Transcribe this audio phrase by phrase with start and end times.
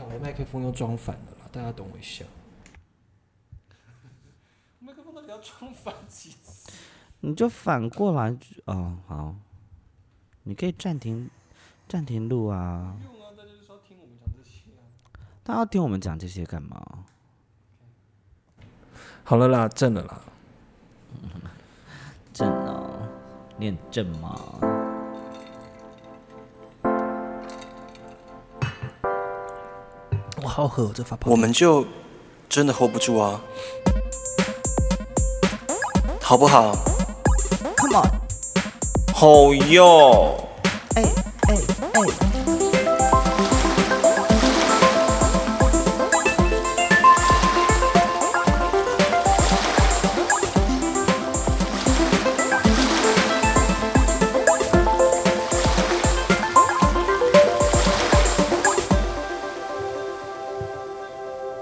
[0.00, 2.24] 下，我的麦克风又装反了啦，大家等我一下。
[4.80, 6.72] 麦克风到底要装反几次？
[7.20, 8.34] 你就反过来
[8.64, 9.34] 哦，好，
[10.44, 11.28] 你可以暂停
[11.86, 12.96] 暂停录啊。
[13.04, 14.80] 用啊，大家就是要听我们讲这些啊。
[15.44, 17.04] 他要听我们讲这些干嘛？
[19.24, 20.22] 好了啦，正了啦。
[22.32, 23.06] 正哦，
[23.58, 24.79] 你很正吗？
[30.50, 31.30] 好喝哦，这发泡。
[31.30, 31.86] 我们就
[32.48, 33.40] 真的 hold 不住啊，
[36.20, 36.74] 好不好
[37.76, 38.10] ？Come on，
[39.14, 40.36] 好哟。
[40.96, 41.02] 哎
[41.48, 41.54] 哎
[41.92, 42.00] 哎，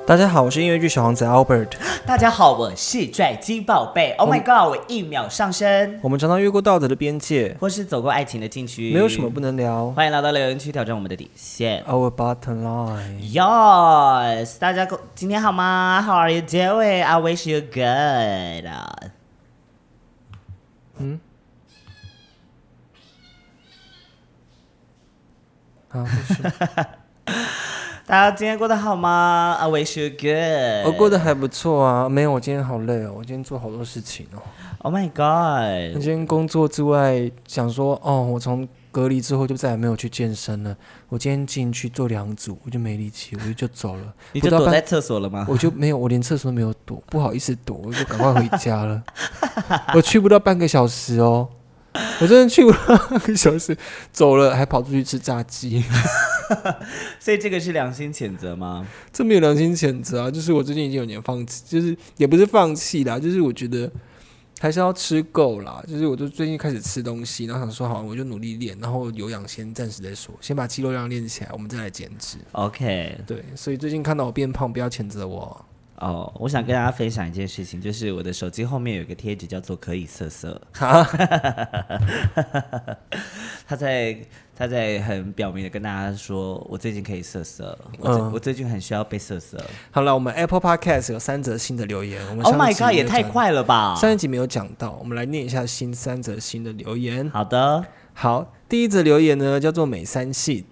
[0.09, 1.73] 大家好，我是音乐剧小王子 Albert。
[2.07, 4.13] 大家好，我是拽鸡宝贝。
[4.13, 9.91] Oh my god，我一秒上升，我们常常越过道德的边界，或是走过爱情的禁区，没有什么不能聊。
[9.91, 11.85] 欢迎来到留言区挑战我们的底线。
[11.85, 13.21] Our bottom line。
[13.21, 17.05] Yes，大家今天好吗？How are you doing?
[17.05, 18.67] I wish you good.
[25.91, 26.43] 好，继续
[28.09, 30.87] 大家今天过得好吗？I wish you good.
[30.87, 32.09] 我过得还不错啊。
[32.09, 34.41] 没有，我今天好累哦，我今天做好多事情哦。
[34.79, 36.01] Oh my god！
[36.01, 40.75] 今天工作之外，想说哦，我从隔离之后就再也没有去健身了。
[41.11, 44.15] 我今天进去做两组，我就没力气，我就就走了。
[44.33, 45.45] 你不到半就躲在厕所了吗？
[45.47, 49.03] 我就没有，我连厕所都没有躲，不好意思躲，我就赶快回家了。
[49.93, 51.47] 我去不到半个小时哦，
[52.23, 53.77] 我真的去不到半个小时，
[54.11, 55.85] 走了还跑出去吃炸鸡，
[57.21, 58.87] 所以这个是良心谴责吗？
[59.13, 60.31] 这没有良心谴责啊！
[60.31, 63.91] 就是我最近已经有点放弃，就是也不是放弃啦，就是我觉得
[64.61, 65.83] 还是要吃够啦。
[65.87, 72.39] 就是我就最近开始吃东西，然后想说好，我就努力练，然后有氧先暂时再说，先把肌肉量练起来，我们再来减脂。
[72.53, 75.65] OK，对，所以最近看到我变胖，不要谴责我。
[76.01, 81.03] 哦，我想跟大家分享一件事情，就是我的手机后面有一个贴纸叫做“可以色色哈，”，
[83.67, 84.17] 他在
[84.59, 89.57] 他在很表明的跟大家说，我最近可以色色，我最、嗯我最近很需要被色色。
[89.93, 93.95] 好了，我们 Apple Podcast 有三则新的留言，我们 Oh my god，也太快了吧！
[93.95, 97.31] 上一集没有讲到，我们来念一下新三则新的留言。
[97.31, 100.65] 好的，好，第一则留言呢叫做美三信，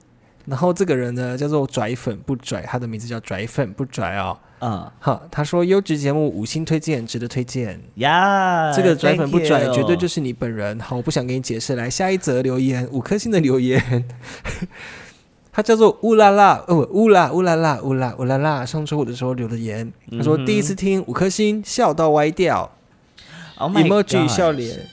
[0.47, 4.39] 然后这个人呢叫做拽粉不拽，他的名字叫拽粉不拽哦。
[4.61, 7.79] 嗯好，他说优质节目五星推荐，值得推荐。
[7.97, 10.81] 呀，这个拽粉不拽绝对就是你本人。
[10.81, 11.77] 好，我不想给你解释。
[11.77, 14.09] 来，下一则留言，五颗星的留言。
[15.53, 18.65] 他叫做乌拉拉，哦，乌拉乌拉拉乌拉乌拉拉。
[18.65, 22.71] 上周五的时候留的言，他说第一次听五颗星，笑到歪掉。
[23.57, 24.87] Oh emoji 笑脸。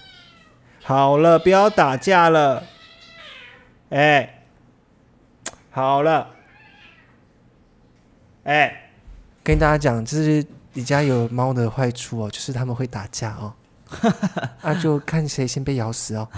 [0.84, 2.64] 好了，不要打架了。
[3.90, 4.43] 哎，
[5.74, 6.28] 好了。
[8.44, 8.92] 哎，
[9.44, 13.54] 跟大家讲，就是你家有猫的坏处哦，就是他们会打架哦。
[14.62, 16.30] 啊，就看谁先被咬死哦。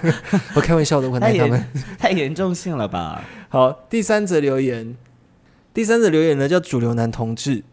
[0.54, 1.66] 我开玩笑的，我很太爱他们。
[1.98, 3.24] 太严重性了吧？
[3.48, 4.94] 好，第三则留言，
[5.72, 7.64] 第三则留言呢叫主流男同志，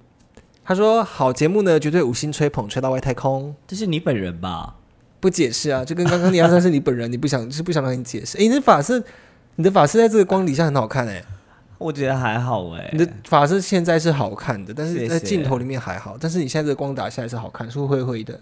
[0.63, 3.53] 他说好节目呢，绝对五星吹捧，吹到外太空。
[3.67, 4.77] 这是你本人吧？
[5.19, 8.37] 不解释啊，就跟刚刚你要算是你本人，你不想是不想让你解释。
[8.37, 9.03] 诶，你的发饰，
[9.59, 11.21] 你的发饰在这个光底下很好看诶，
[11.77, 18.39] 我觉得还好哎、你的发饰现在是好看的，但是在镜头里面还好，但是你现在这个光打下来是好看，是灰灰的，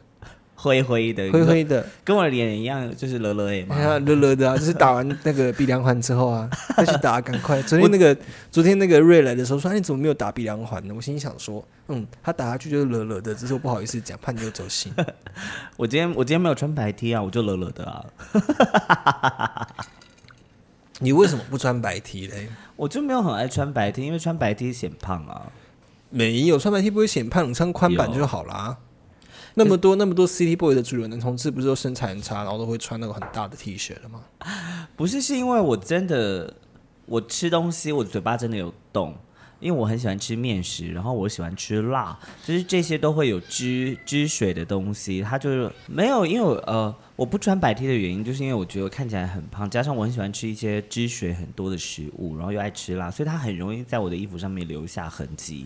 [0.53, 3.55] 灰灰的，灰灰的，跟我的脸一样，就是勒勒哎。
[3.81, 6.47] 呀，热热的啊，就是打完那个鼻梁环之后啊，
[6.77, 7.59] 再去打，赶快。
[7.63, 8.15] 昨天那个，
[8.51, 10.93] 昨天那个瑞来的时候说，哎，你怎么没有打鼻梁环呢？
[10.95, 14.93] 我心里想说，嗯，他打下去就是热热的，只是我不好意思讲，怕你又走心。
[15.77, 18.05] 我今天我今天没有穿白 T 啊，我就勒勒的啊，
[20.99, 22.49] 你为什么不穿白 T 嘞？
[22.75, 25.51] 我就没有很爱穿白 T，因为穿白 T 显胖啊。
[26.09, 28.77] 没有穿白 T 不会显胖，你穿宽版就好啦。
[29.55, 34.21] 那么多那么多 City Boy 的主流男同志，不是都身材很差，然后都会穿那个很大的 T 恤的吗？
[34.95, 36.53] 不是，是因为我真的
[37.05, 39.15] 我吃东西，我嘴巴真的有动，
[39.59, 55.65] 因为我很喜欢吃面食，然后我喜欢吃辣，就是这些都会有汁汁水的东西，它就是没有，因为呃我不穿白 T 的原因，就是因为我觉得我看起来很胖，加上我很喜欢吃一些汁水很多的食物，然后又爱吃辣，所以它很容易在我的衣服上面留下痕迹。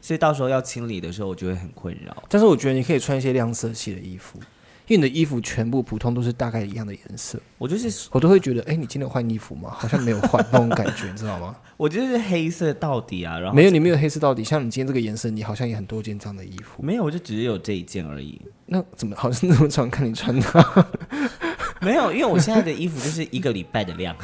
[0.00, 2.22] 所以到时候要清理的时候，我就会很困扰。
[2.28, 4.38] 但是我觉得你可以穿一些亮色系的衣服，
[4.86, 9.70] 因为你的衣服全部普通都是大概一样的颜色，我就是我都会觉得，哎、你今天有换衣服吗？
[9.72, 11.54] 好像没有换那种感觉，你知道吗？
[11.76, 18.40] 我就是黑色到底啊，然后没有，你没有黑色到底，像你今天这个颜色，你好像也很多件这样的衣服，没有，我就只有这一件而已。
[18.66, 20.86] 那怎么好像那么常看你穿它？
[21.80, 24.16] 没有，因为我现在的衣服就是一个礼拜的量，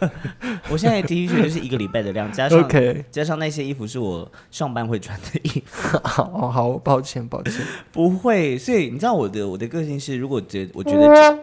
[0.70, 7.64] 我现在的 T 恤就是一个礼拜的量，加上 OK，加上那些衣服是我上班会穿的衣服，好 好好，抱歉抱歉。
[7.92, 8.56] 不会。
[8.58, 11.38] 所以你知道我的我的个性是，如果觉我觉得这，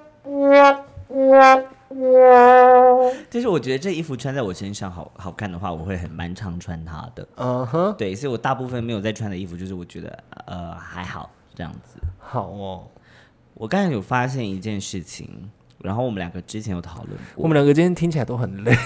[3.30, 7.28] 就是我觉得这衣服穿在我身上好好看的话，我会很蛮常穿它的。
[7.36, 12.00] 嗯哼，对，所以我大部分没有在穿的衣服，就是我觉得呃还好这样子。
[12.20, 12.88] 好哦。
[13.54, 15.52] 我刚才有发现一件事情，
[15.84, 18.76] 然后我们两个之前有讨论过，我们两个今天听起来都很累。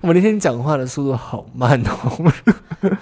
[0.00, 2.32] 我们那天讲话的速度好慢哦，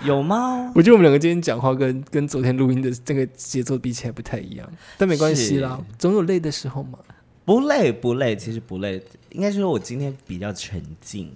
[0.05, 0.73] 有吗？
[0.75, 6.99] 我觉得我们两个今天讲话跟跟昨天录音的这个节奏比起来不太一样，但没关系啦，总有累的时候嘛。
[7.45, 9.01] 不累不累，其实不累，
[9.31, 11.31] 应该说我今天比较沉静，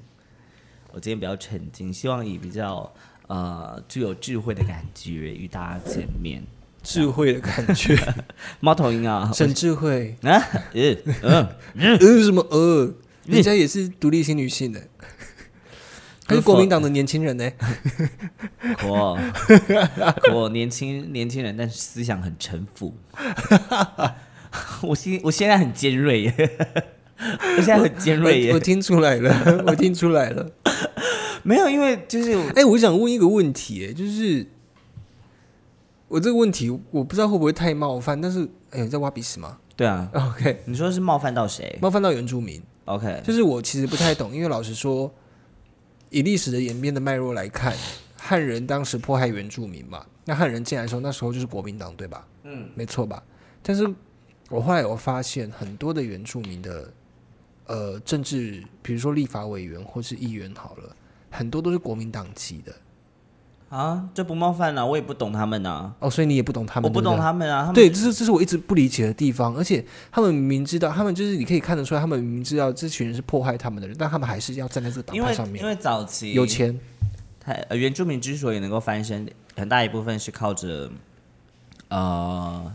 [0.92, 2.90] 我今天比较沉静，希望以比较
[3.28, 6.42] 呃具有智慧的感觉与大家见面。
[6.82, 7.96] 智慧的感觉，
[8.60, 10.32] 猫头鹰啊， 沈智慧，啊，
[11.22, 11.48] 呃？
[11.74, 12.40] 嗯， 呃什么？
[12.50, 12.94] 呃，
[13.26, 14.80] 人家也是独立型女性的，
[16.26, 17.50] 可是国民党的年轻人呢？
[18.84, 19.18] 我
[20.32, 22.94] 我年轻年轻人，但是思想很城府。
[24.82, 26.22] 我现我现在很尖锐。
[26.22, 26.34] 耶，
[27.18, 28.52] 我现在很尖锐。
[28.52, 30.50] 我听出来了，我听出来了。
[31.42, 34.46] 没有，因为就是哎、我想问一个问题、哎，就是
[36.10, 45.08] 我这个问题我不知道会不会太冒犯，但是哎、你在挖鼻屎吗对啊，？OK，你说是冒犯到谁冒犯到原住民，？OK，就是我其实不太懂，因为老实说，
[46.10, 47.72] 以历史的演变的脉络来看，
[48.16, 52.26] 汉人当时迫害原住民嘛，那汉人进来的时候，那时候就是国民党对吧？
[52.42, 53.22] 嗯，没错吧？
[53.62, 53.88] 但是
[54.48, 56.92] 我后来我发现，很多的原住民的
[57.66, 60.96] 呃政治，比如说立法委员或是议员好了，
[61.30, 62.74] 很多都是国民党籍的
[63.70, 75.62] 啊，这不冒犯啊，我也不懂他们啊，哦，所以你也不懂他们，我不懂他们啊，他们对，这是这是我一直不理解的地方，而且他们明明知道，他们就是你可以看得出来，他们明明知道这群人是迫害他们的人，但他们还是要站在这个党派上面。
[75.62, 76.76] 因为早期有钱，
[77.38, 79.24] 他呃原住民之所以能够翻身，
[79.56, 80.90] 很大一部分是靠着
[81.90, 82.74] 呃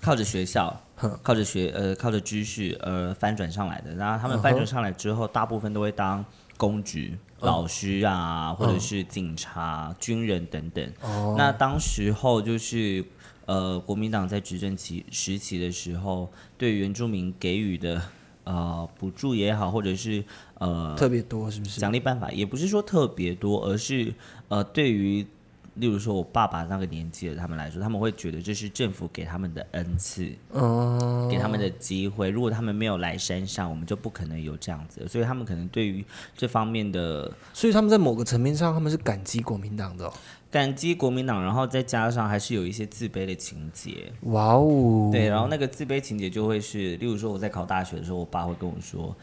[0.00, 0.80] 靠着学校，
[1.24, 3.96] 靠着学呃靠着知识而翻转上来的。
[3.96, 6.24] 然后他们翻转上来之后，大部分都会当
[6.56, 7.10] 公职。
[7.40, 10.92] 老师啊，或者是警察、军人等等。
[11.02, 13.04] 哦那当时候就是
[13.46, 18.00] 呃，国民党在执政期时期的时候，对原住民给予的
[18.44, 20.22] 呃补助也好，或者是
[20.58, 21.80] 呃特别多，是不是？
[21.80, 24.14] 奖励办法也不是说特别多，而是
[24.48, 25.26] 呃，对于
[25.74, 32.28] 例如说我爸爸那个年纪的他们来说，他们会觉得这是政府给他们的恩赐，嗯，给他们的机会。
[32.28, 35.06] 如果他们没有来山上，我们就不可能有这样子。
[35.08, 36.04] 所以他们可能对于
[36.36, 40.12] 这方面的所以他们在某个层面上，他们是感激国民党的、哦。
[40.50, 44.12] 感激国民党，然后再加上还是有一些自卑的情节。
[44.22, 49.16] 哇哦，对，然后那个自卑情节就会是，例如说我在考大学的时候，我爸会跟我说，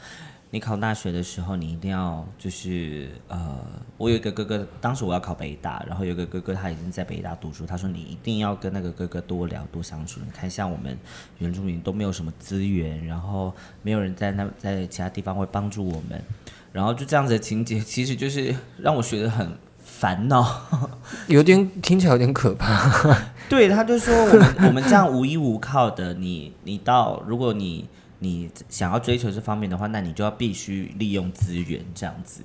[0.49, 3.57] 你考大学的时候，你一定要就是呃，
[3.97, 10.21] 我有一个哥哥，当时我要考北大，然后有一个哥哥他已经在北大读书，他说你一定要跟那个哥哥多聊多相处。
[10.25, 10.97] 你看像我们
[11.39, 16.23] 原住民都没有什么资源，然后没有人在那在其他地方会帮助我们，
[16.71, 19.51] 然后就这样子的情节，其实就是让我觉得很
[19.83, 20.61] 烦恼。
[21.27, 23.13] 有点听起来有点可怕。
[23.49, 27.87] 对，他就说我们我们这样无依无靠的，你你到如果你
[28.19, 32.41] 你想要追求这方面的话，那你就要必须利用资源这样子。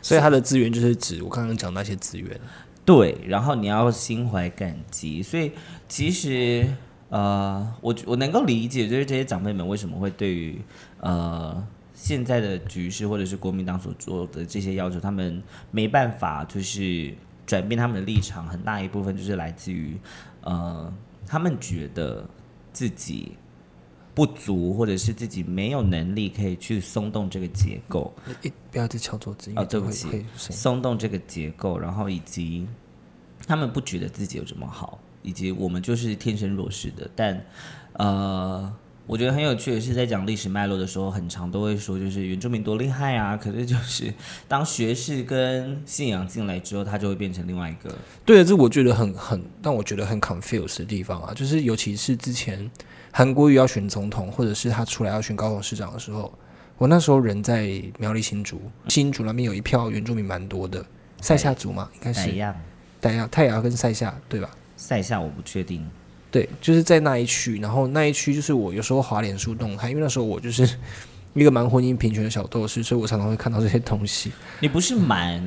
[0.00, 2.40] 所以他的资源就是指我刚刚讲那些资源。
[2.84, 5.52] 对，然后你要心怀感激，所以
[5.86, 6.66] 其实
[7.10, 10.58] 呃，我我能够理解，就是这些长辈们为什么会对于
[11.00, 17.12] 呃现在的局势或者是国民党所做的这些要求，他们没办法就是
[17.44, 19.98] 转变他们的立场，很大一部分就是来自于
[20.42, 20.90] 呃
[21.26, 22.26] 他们觉得
[22.72, 23.32] 自己
[24.18, 28.12] 不足，或者是自己没有能力可以去松动这个结构。
[28.42, 32.66] 诶，不要再敲桌子，哦对不起松动这个结构，然后以及
[33.46, 37.08] 他们不觉得自己有这么好，以及我们就是天生弱势的。
[37.14, 37.40] 但
[37.92, 38.74] 呃，
[39.06, 43.36] 我觉得很有趣的是，在讲历史脉络的时候，很常都会说，就是原住民多厉害啊。
[43.36, 44.12] 可是就是
[44.48, 47.94] 当学士跟信仰进来之后，它就会变成另外一个。
[48.26, 52.70] 对，这我觉得很很让我觉得很 confused 的地方啊，就是尤其是之前
[53.10, 56.32] 韩国瑜要选总统，或者是他出来要选高雄市长的时候，
[56.76, 60.84] 我那时候人在苗栗新竹，新竹那边有一票原住民蛮多的，
[61.20, 62.54] 塞夏族嘛，应该是哪样？
[63.00, 64.50] 戴亚泰雅跟塞夏对吧？
[64.76, 65.84] 塞下我不确定。
[66.30, 70.76] 对，就是在那一区，然后那一区就是我有时候滑脸书动态，因为那时候我就是
[71.32, 74.30] 一个蛮婚姻平权的小斗士，所以我常常会看到这些东西。
[74.60, 75.42] 你不是蛮，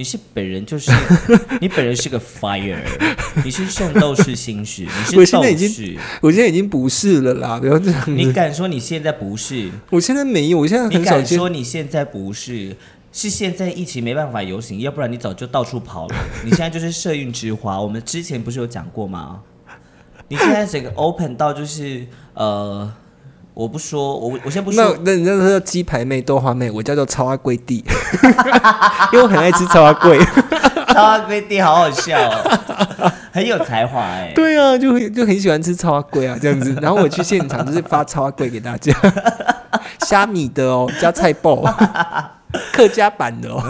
[0.00, 0.90] 你是本人就是
[1.60, 2.78] 你本人是个 fire，
[3.44, 5.98] 你是圣斗士星矢， 你是斗我现在已经士。
[6.22, 8.10] 我现在已经不是了啦，不要这样子。
[8.10, 9.70] 你敢说你现在不是？
[9.90, 11.36] 我现在没有，我现在你很少见。
[11.36, 12.74] 敢说你现在不是？
[13.12, 16.16] 是现在疫情没办法游行，要不然你早就到处跑了。
[16.46, 19.42] 你现在就是社运之花，我们之前不是有讲过吗？
[20.28, 22.90] 你现在整个 open 到就是呃，
[23.54, 27.84] 我不说，我我先不那说，那人家说鸡排妹、豆花妹，我叫做超阿贵弟，
[29.12, 30.18] 因为我很爱吃超阿贵。
[30.92, 34.32] 超阿贵弟好好笑哦， 很有才华哎。
[34.34, 36.76] 对啊，就很就很喜欢吃超阿贵啊，这样子。
[36.82, 38.92] 然后我去现场就是发超阿贵给大家，
[40.00, 41.62] 虾米的哦，加菜爆，
[42.72, 43.62] 客家版的哦。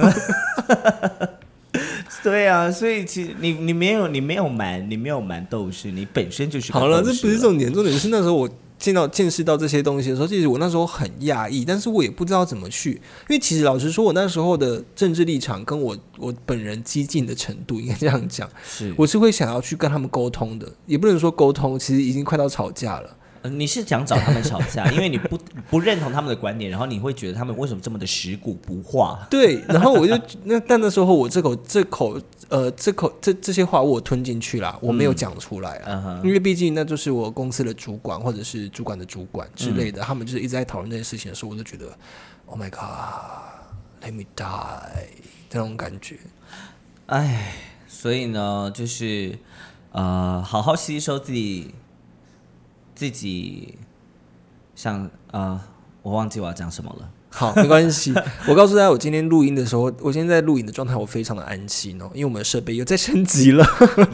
[2.23, 8.49] 对啊，所以其实你你没有你没有瞒你没有瞒斗士，你本身就是个好了，这不是重点，重点是那时候我
[8.81, 23.17] 见到见识到这些东西的时候，其实我那时候很讶异，但是我也不知道怎么去，因为其实老实说，我那时候的政治立场跟我我本人激进的程度，应该这样讲，是我是会想要去跟他们沟通的，也不能说沟通，其实已经快到吵架了。
[23.42, 25.38] 呃你是想找他们吵架，因为你不
[25.70, 29.26] 不认同他们的观点，然后你会觉得他们为什么这么的食古不化？
[29.30, 35.85] 对，然后我就那但那时候我这口这口呃这口这这些话我吞进去啦，我没有讲出来啊。
[35.87, 41.87] 嗯哼，因为毕竟那就是我公司的主管或者是主管的主管之类的，他们就是一直在讨论这件事情的时候，我就觉得
[42.47, 45.06] ，Oh my God，let me die
[45.49, 46.16] 这种感觉。
[47.06, 47.54] 哎，
[47.88, 49.38] 所以呢，就是
[49.92, 51.75] 呃，好好吸收自己
[53.00, 53.78] 自己
[54.75, 55.59] 像呃，
[56.02, 57.09] 我忘记我要讲什么了。
[57.30, 58.12] 好，没关系。
[58.47, 63.64] 我告诉大家，我今天录音的时候，我现在在录影的状态，我非常的安心哦，因为我们的设备又在升级了。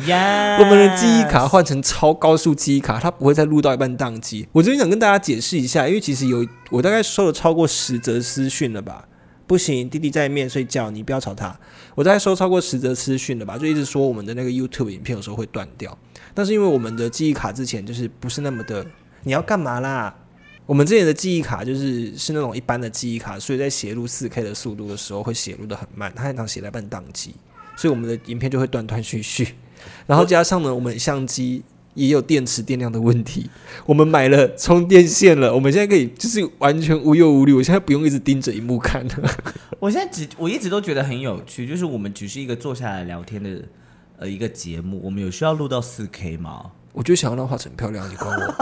[0.07, 4.47] 呀 我们的记忆卡换成超高速记忆卡，它不会再录到一半宕机。
[4.53, 9.09] 我这边想跟大家解释一下，因为其实有我大概收了超过十则私讯了吧？
[9.49, 11.59] 不行，弟弟在面睡觉，你不要吵他。
[11.97, 13.59] 我大概收超过十则私讯了吧？
[13.59, 15.99] 就一直说我们的那个 YouTube 影片有时候会断掉，
[16.37, 18.87] 但是因为我们的记忆卡之前就是不是那么的，
[19.23, 20.15] 你要干嘛啦？
[20.67, 27.35] 我们之前的记忆卡就是是那种一般的记忆卡，所以在写入四 K 的速度的时候会写入的很慢，它很常写在半档机，
[27.75, 29.55] 所以我们的影片就会断断续续。
[30.07, 31.63] 然后加上呢，我们相机
[31.95, 33.49] 也有电池电量的问题，
[33.87, 39.31] 我们买了充电线了，我们现在可以就是完全无忧无虑，我现在不用一直盯着荧幕看了。
[39.81, 43.63] 我现在只我一直都觉得很有趣，就是我们只是一个坐下来聊天的
[44.19, 46.71] 呃一个节目，我们有需要录到四 K 吗？
[46.93, 48.47] 我就想要让画成漂亮，你管我？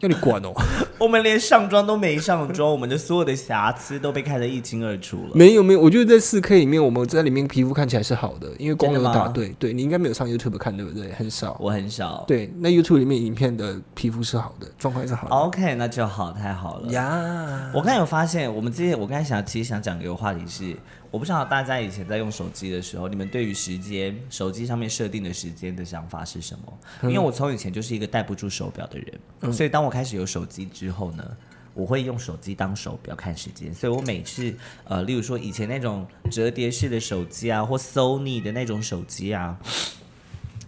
[0.00, 0.52] 要你管哦？
[0.98, 5.30] 我们连上妆都没上妆，我们的所有的瑕疵都被看得一清二楚了。
[5.32, 11.10] 没有没有，我觉得在四 K 里面，我们在里面皮肤看起来是好的，因为光有打对对，你应该没有上 YouTube 看对不对？
[11.12, 11.56] 很少。
[11.58, 12.22] 我很少。
[12.28, 15.34] 对，那 YouTube 里面影片的皮肤是好的，状况是好的。
[15.34, 16.92] OK，那就好，太好了。
[16.92, 20.76] 呀，我刚才有发现，我们之前我刚才想，其实想讲一个话题是，
[21.16, 26.78] 我不知道大家以前在用手机的时候，你们对于时间手机上面设定的时间的想法是什么？
[27.04, 31.26] 因为我从以前就是一个戴不住手表的人，所以当我开始有手机之后呢，
[31.72, 34.54] 我会用手机当手表看时间，所以我每次
[34.84, 39.58] 呃，例如说以前那种折叠式的手机啊，或 Sony 的那种手机啊。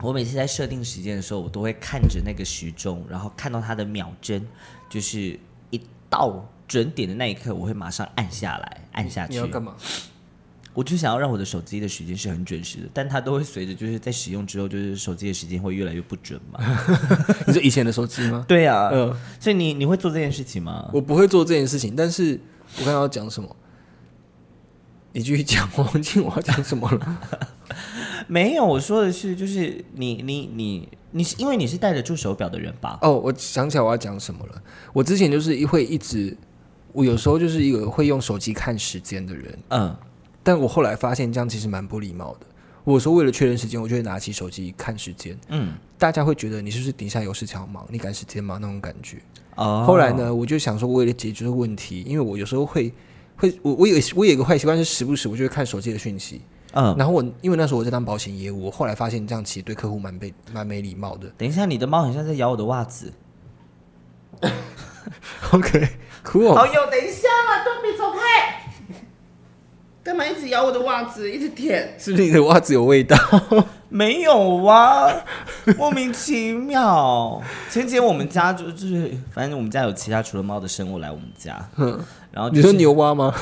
[0.01, 4.49] 我每次在设定时间的时候，我都会看着那个时钟，然后看到它的秒针，
[4.89, 5.39] 就是
[5.69, 5.79] 一
[6.09, 9.47] 到准点的那一刻，我会马上按下来，按下去你要。
[9.47, 9.77] 干嘛？
[10.79, 16.61] 我就想要让我的手机的时间是很准时的，但它都会随着就是在使用之后，就是手机的时间会越来越不准嘛。
[17.49, 18.45] 你说以前的手机吗？
[18.47, 20.89] 对啊，嗯、所以你你会做这件事情吗？
[20.93, 22.41] 我不会做这件事情，但是
[22.79, 23.57] 我刚刚要讲什么？
[25.11, 27.19] 你继续讲，我忘记我要讲什么了。
[28.29, 33.01] 没有，我说的是就是你你你你是因为你是戴得住手表的人吧？
[33.03, 34.63] 哦，我想起来我要讲什么了。
[34.93, 36.37] 我之前就是会一直，
[36.93, 39.97] 我有时候就是一个会用手机看时间的人，嗯，
[40.49, 42.47] 但我后来发现这样其实蛮不礼貌的。
[42.83, 45.39] 我有时候为了确认时间，我就会拿起手机看时间。
[45.49, 48.57] 嗯，大家会觉得你是不是底下有事情要忙，你赶时间吗？
[48.59, 49.19] 那种感觉。
[49.57, 50.11] 哦，后来？
[50.11, 52.91] 呢，我就想说，为了解决这个问题，因为我有时候会
[53.37, 56.41] 会我我有我有一个坏习惯是时不时我就会看手机的讯息。
[56.73, 61.29] 嗯，然后我因为那时候我在当保险业务，我后来发现这样其实对客户蛮被蛮没礼貌的。
[61.37, 63.13] 等一下，你的猫好像在咬我的袜子。
[65.53, 65.89] OK，
[66.25, 66.67] 酷哦。
[66.67, 68.68] 友，等一下嘛，都别走开！
[70.09, 71.95] 干嘛一直咬我的袜子，一直舔？
[71.99, 73.15] 是不是你的袜子有味道？
[73.91, 75.07] 没有啊，
[75.77, 77.43] 莫名其妙。
[77.69, 81.63] 前几天我们家就就是，反正我们家有其他除了猫的生物来我们家，
[82.33, 83.35] 然后、就是、你说牛蛙吗？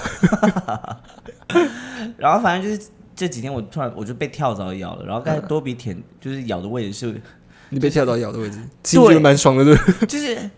[2.18, 7.22] 然后反正就是这几天我突然我就被跳蚤咬了，然后刚才多比舔就是咬的位置是，
[7.68, 9.76] 你被跳蚤咬的位置，其实觉得蛮爽的，对？
[10.08, 10.50] 就是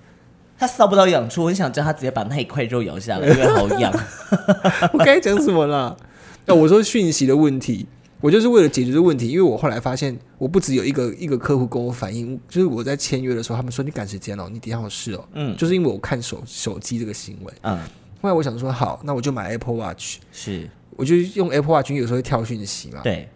[0.59, 3.93] 它搔不到痒处，我很想叫他直接把那一块肉咬下来，因为好痒。
[4.93, 5.97] 我刚才讲什么啦？
[6.47, 7.87] 那我说讯息的问题，
[8.21, 17.53] 我就是为了解决这个问题，因为我后来发现，我不只有一个一个客户跟我反映，就是我在签约的时候，他们说你赶时间哦，你底下有事哦，嗯就是因为我看手手机这个行为。
[17.63, 17.79] 嗯，
[18.21, 23.01] 后来我想说，好，那我就买 Apple Watch，是我就用 Apple Watch，有时候会跳讯息嘛。
[23.05, 23.29] 对。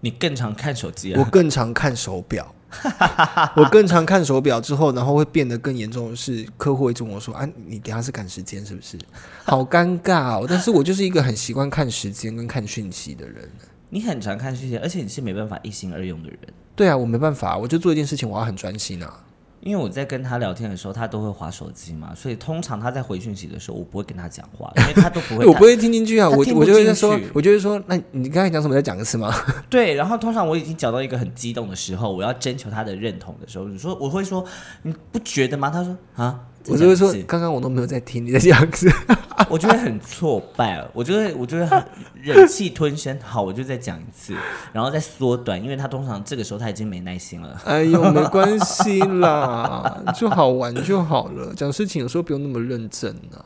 [0.00, 1.28] 你更常看手机我啊？
[1.32, 2.54] 更常看手表，
[3.56, 8.98] 我更常看手表之后，然后会变得更严重的是，客户会跟我说：“啊，你等下是赶时间是不是？”
[9.44, 10.46] 好尴尬哦！
[10.48, 13.48] 但是我就是一个很习惯看时间跟看讯息的人。
[13.90, 16.38] 你很常看讯息，而且你是没办法一心二用的人。
[16.74, 19.20] 对啊，我没办法，我就做一件事情，我要很专心啊。
[19.64, 25.46] 因为我在跟他聊天的时候，他都会划手机嘛，所以通常他在回讯息的时候，我不会跟他讲话，因为他都不会。
[25.48, 28.74] 我不会听进去啊，我我就会在说，我就会说，那你刚才讲什么？
[28.74, 29.34] 再讲一次吗？
[29.70, 34.44] 对，然后通常我已经讲到一个很激动的时候，我要征求他的认同的时候，你说我会说
[34.82, 35.70] 你不觉得吗？
[35.70, 38.90] 他说啊，我就会说刚刚我都没有在听，你在讲一次。
[39.50, 41.84] 我就会很挫败，我就会我就会很
[42.22, 44.34] 忍气吞声，好，我就再讲一次，
[44.72, 47.60] 然后再缩短，因为他通常这个时候他已经没耐心了。
[47.64, 51.52] 哎呦，没关系啦， 就好玩就好了。
[51.54, 53.44] 讲事情有时候不用那么认真啊。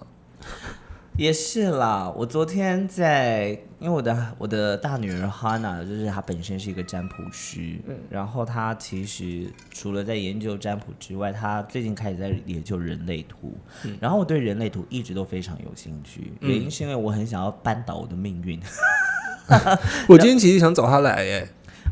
[1.18, 3.48] 也是啦，我昨天在，
[3.80, 7.74] 因为我的我的大女儿哈娜，就是她本身是一个占卜师，
[8.08, 13.52] 然后她其实除了在研究占卜之外，她最近开始在研究人类图，
[13.98, 18.60] 然后我对人类图一直都非常有兴趣，原因是因为我很想要扳倒我的命运。
[20.06, 21.48] 我今天其实想找她来耶，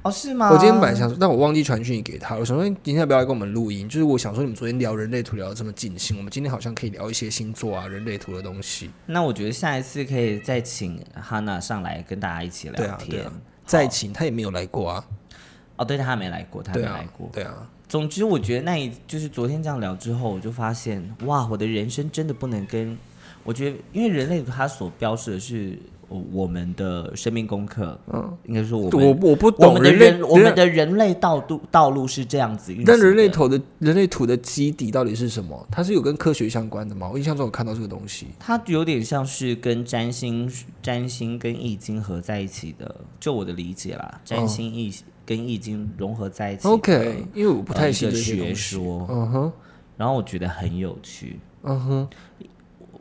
[0.06, 0.50] 哦，是吗？
[0.50, 2.36] 我今天本来想说，但我忘记传讯息给他。
[2.36, 3.88] 我想说，今天要不要来跟我们录音？
[3.88, 8.90] 就是我想说，你们昨天聊人类图聊得这么尽兴，我们今天好像可以聊一些星座啊、人类图的东西。
[9.06, 13.10] 那我觉得下一次可以再请哈娜上来跟大家一起对啊，聊天。
[13.10, 13.32] 对啊。
[13.64, 15.04] 再请他也没有来过啊，
[15.75, 17.28] 哦，对，他还没来过，他没来过，。
[17.32, 17.68] 对啊。
[17.88, 22.96] 总之，我觉得那一就是昨天这样聊之后，我就发现，哇，我的人生真的不能跟
[23.42, 25.76] 我觉得，因为人类它所标示的是
[26.08, 32.75] 我我们的生命功课，嗯，应该说我我我不懂我懂们的类人我们，的人类道路道路是这样子。
[32.86, 35.66] 但人类土的人类土的基底到底是什么？
[35.71, 37.10] 它是有跟科学相关的吗？
[37.12, 38.28] 我印象中有看到这个东西。
[38.38, 46.69] 它有点像是跟占星、占星跟易经合在一起的，就我的理解啦，占星易、跟易经融合在一起。
[46.69, 48.54] OK，因为我不太呃一个信这些学。
[48.54, 49.52] 说，嗯哼，
[49.97, 51.40] 然后我觉得很有趣。
[51.64, 52.08] 嗯哼，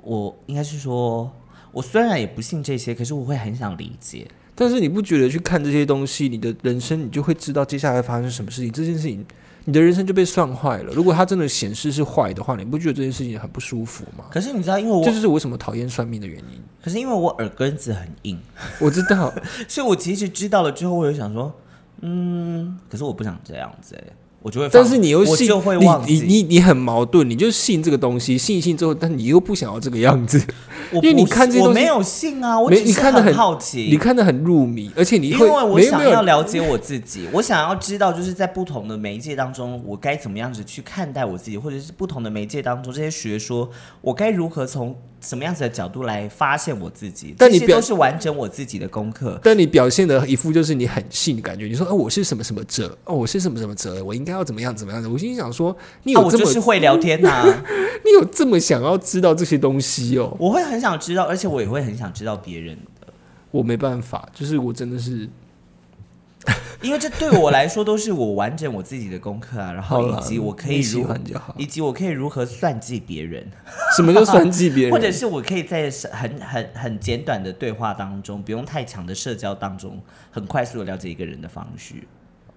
[0.02, 1.32] 我应该是说，
[1.76, 4.26] 我虽然也不信这些，可是我会很想理解。
[4.56, 8.72] 但是你不觉得去看这些东西，你的人生你就会知道接下来发生什么事情？
[8.72, 9.26] 这件事情，
[9.66, 10.94] 你的人生就被算坏了。
[10.94, 14.24] 如果它真的显示是坏的话，你不觉得这件事情很不舒服吗？
[14.32, 16.64] 可是你知道，因为我这就是我为什么讨厌算命的原因。
[16.82, 18.40] 可是因为我耳根子很硬，
[18.80, 19.34] 我知道，
[19.68, 21.54] 所以我其实知道了之后，我就想说，
[22.00, 24.04] 嗯，可是我不想这样子哎、
[24.46, 30.40] 我就会，但是你又信，就会你你你你很矛盾，你就信这个东西，信一信之后，但你又不想要这个样子，
[30.92, 43.68] 我因为你看这些东西我没有信啊，我没只是你看得很好奇，你看的很入迷，而且你会因为我想要了解我自己，我想要知道，就是在不同的媒介当中，我该怎么样子去看待我自己，或者是不同的媒介当中这些学说，
[44.02, 47.34] 我该如何从什么样子的角度来发现我自己？
[47.38, 49.40] 但你表这些都是完整我自己的功课。
[49.42, 55.10] 但你表现的一副就是你很信的感觉，你说哦我是什么什么者，哦我是什么什么者，我应该要怎么样怎么样的。
[55.10, 57.44] 我心里想说，你有这么、就是会聊天呐、
[58.06, 60.36] 你有这么想要知道这些东西哦？
[60.40, 63.08] 我会很想知道，而且我也会很想知道别人的，
[63.50, 65.28] 我没办法，就是我真的是
[66.82, 71.18] 因为这对我来说都是我完整我自己的功课啊，然后以及我可以如何。
[71.58, 73.46] 以及我可以如何算计别人。
[73.96, 74.92] 什么叫算计别人？
[74.92, 81.96] 或者是我可以在很很很简短的对话当中，不用太强的社交当中，很快速的了解一个人的方式。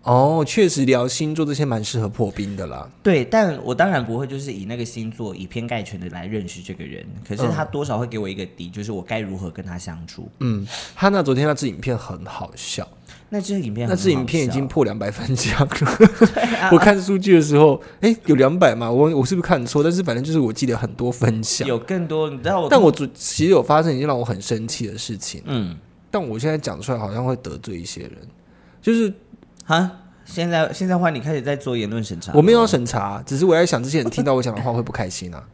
[0.02, 2.88] 哦，确实聊星座这些蛮适合破冰的啦。
[3.02, 10.30] 对，但我当然不会就是以那个星座以偏概全的来认识这个人，可是他多少会给我一个底，就是我该如何跟他相处。
[10.40, 12.88] 嗯，哈娜昨天那支影片很好笑，
[13.30, 15.68] 那支影片那支影片已经破两百分享了。
[16.72, 18.90] 我看数据的时候，哎、有两百嘛？
[18.90, 19.82] 我我是不是看错？
[19.82, 21.68] 但是反正就是我记得很多分享。
[21.68, 25.76] 有更多，你知道我，但我昨其实有发生一件让我很生气的事情，嗯
[26.10, 28.12] 但我现在讲出来好像会得罪一些人，
[28.80, 29.12] 就是
[29.66, 29.92] 啊，
[30.24, 35.44] 现在现在话你开始在做言论审查，我没有要审查，只是我在想这些人听到我讲的话会不开心啊。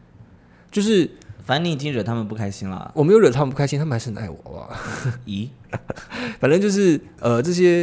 [0.71, 1.09] 就是
[1.45, 2.91] 反正你已经惹他们不开心了。
[2.95, 4.75] 我没有惹他们不开心，他们还是很爱我，好不好？
[5.25, 5.47] 咦，
[6.39, 7.81] 反正就是呃这些，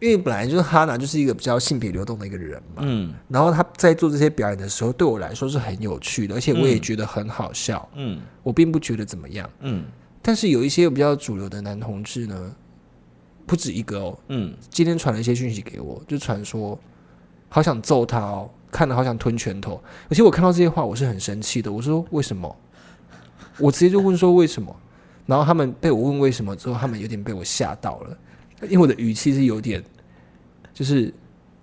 [0.00, 3.14] 因为本来就是哈娜就是一个比较性别流动的一个人嘛，嗯。
[3.28, 8.20] 然后他在做这些表演的时候，对我来说是很有趣的，而且我也觉得很好笑，嗯。
[8.42, 9.48] 我并不觉得怎么样。
[9.60, 9.84] 嗯，
[10.20, 12.52] 但是有一些比较主流的男同志呢，
[13.46, 16.78] 不止一个哦，嗯，今天传了一些讯息给我，就传说
[17.48, 19.82] 好想揍他哦，看了好想吞拳头。
[20.08, 21.72] 而且我看到这些话，我是很生气的。
[21.72, 22.56] 我说为什么？
[23.58, 24.74] 我直接就问说为什么？
[25.26, 28.16] 然后他们被我问为什么之后，他们有点被我吓到了，
[28.62, 29.82] 因为我的语气是有点，
[30.72, 31.12] 就是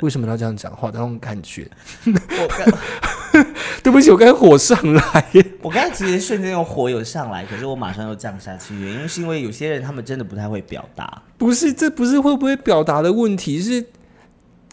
[0.02, 1.68] 为什么要这样讲话的那种感觉。
[2.06, 3.46] 我刚
[3.82, 5.26] 对不起，我刚才火上来。
[5.62, 11.22] 我刚才其实瞬间有火有上来，可是我马上又降下去，原因是因为有些人他们真的不太会表达。
[11.38, 13.84] 不是，这不是会不会表达的问题，是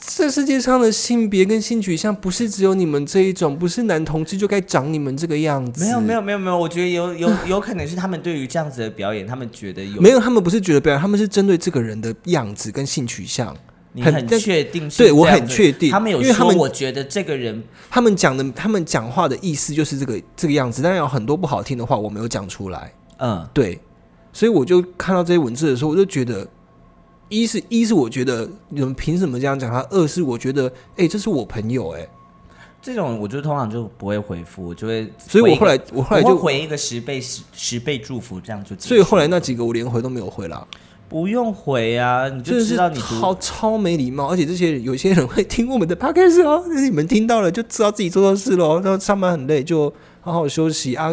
[0.05, 5.85] 这世界上的性别跟性取向不是只有你们这一种，不是男同志就该长你们这个样子。
[5.85, 13.57] 没有没有没有没有，我觉得有有 有可能是他们对于这样子的表演，他们觉得有没有，他们不是觉得表演，他们是针对这个人的样子跟性取向。
[13.95, 22.91] 很你很确定是对我很确定他们有说，因为他们我觉得这个人他们讲的，他们讲话的意思就是这个这个样子，但是有很多不好听的话我没有讲出来。
[23.19, 23.79] 嗯对，
[24.33, 26.49] 所以我就看到这些文字的时候，我就觉得，
[27.33, 32.07] 一是一是我觉得你们凭什么这样讲他，二是我觉得，哎、这是我朋友、哎，
[32.83, 38.77] 这种，我就通常就不会回复，我就会，所以我后来我后来就，回一个十倍十十倍祝福，这样就。
[38.79, 40.69] 所以后来那几个我连回都没有回了，
[41.09, 49.91] 不用回啊，你就知道你超超没礼貌，而且这些人有些人会听我们的 podcast 哦，那你们听到了就知道自己做错事喽，然后上班很累就
[50.21, 51.11] 好好休息啊，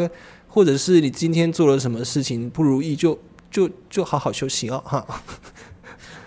[0.49, 3.17] 或者是你今天做了什么事情不如意就
[3.49, 5.05] 就就好好休息哦，哈。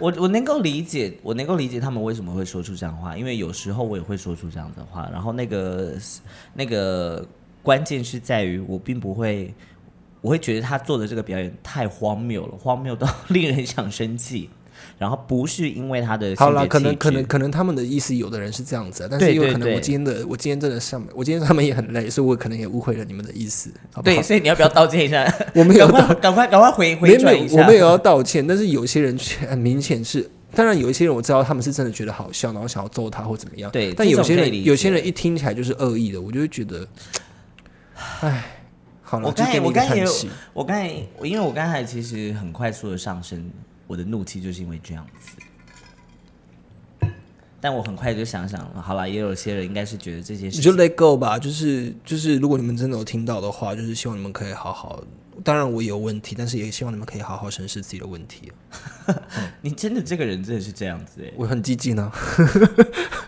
[0.02, 5.08] 我我能够理解，我能够理解他们为什么会说出这样的话，因为有时候我也会说出这样的话。
[5.12, 5.94] 然后那个
[6.54, 7.24] 那个
[7.62, 9.54] 关键是在于，我并不会，
[10.20, 14.50] 我会觉得他做的这个表演太荒谬了，荒谬到 令人想生气。
[14.98, 24.14] 然后不是因为他的好了，可能可能可能他们的意思，有的人是这样子、啊，但是对对对因为可能我今天的我今天真的上我今天上面也很累，所以我可能也误会了你们的意思，好不好？
[24.14, 25.26] 对，所以你要不要道歉一下？
[25.54, 27.56] 我们有赶快赶快赶快回回没转一下。
[27.56, 36.86] 有我们也要道歉，但是有些人却很明显是，当然有一些人我知道他们是真的觉得好笑，然后想要揍他或怎么样，对但有些人有些人一听起来就是恶意的，我就会觉得，
[38.20, 38.44] 唉，
[39.02, 40.12] 好了，我刚才我刚才也有。
[40.52, 43.50] 我刚才我因为我刚才其实很快速的上升，
[43.86, 45.36] 我的怒气就是因为这样子。
[47.60, 55.00] 但我很快就想想了，好了，也有些人应该是觉得这些事情你就 let go 吧，就是就是，如果你们真的有听到的话，就是希望你们可以好好。
[55.44, 58.52] 当然我也有问题，但是也希望你们可以好好审视自己的问题。
[59.62, 62.12] 你真的这个人真的是这样子我很激进啊，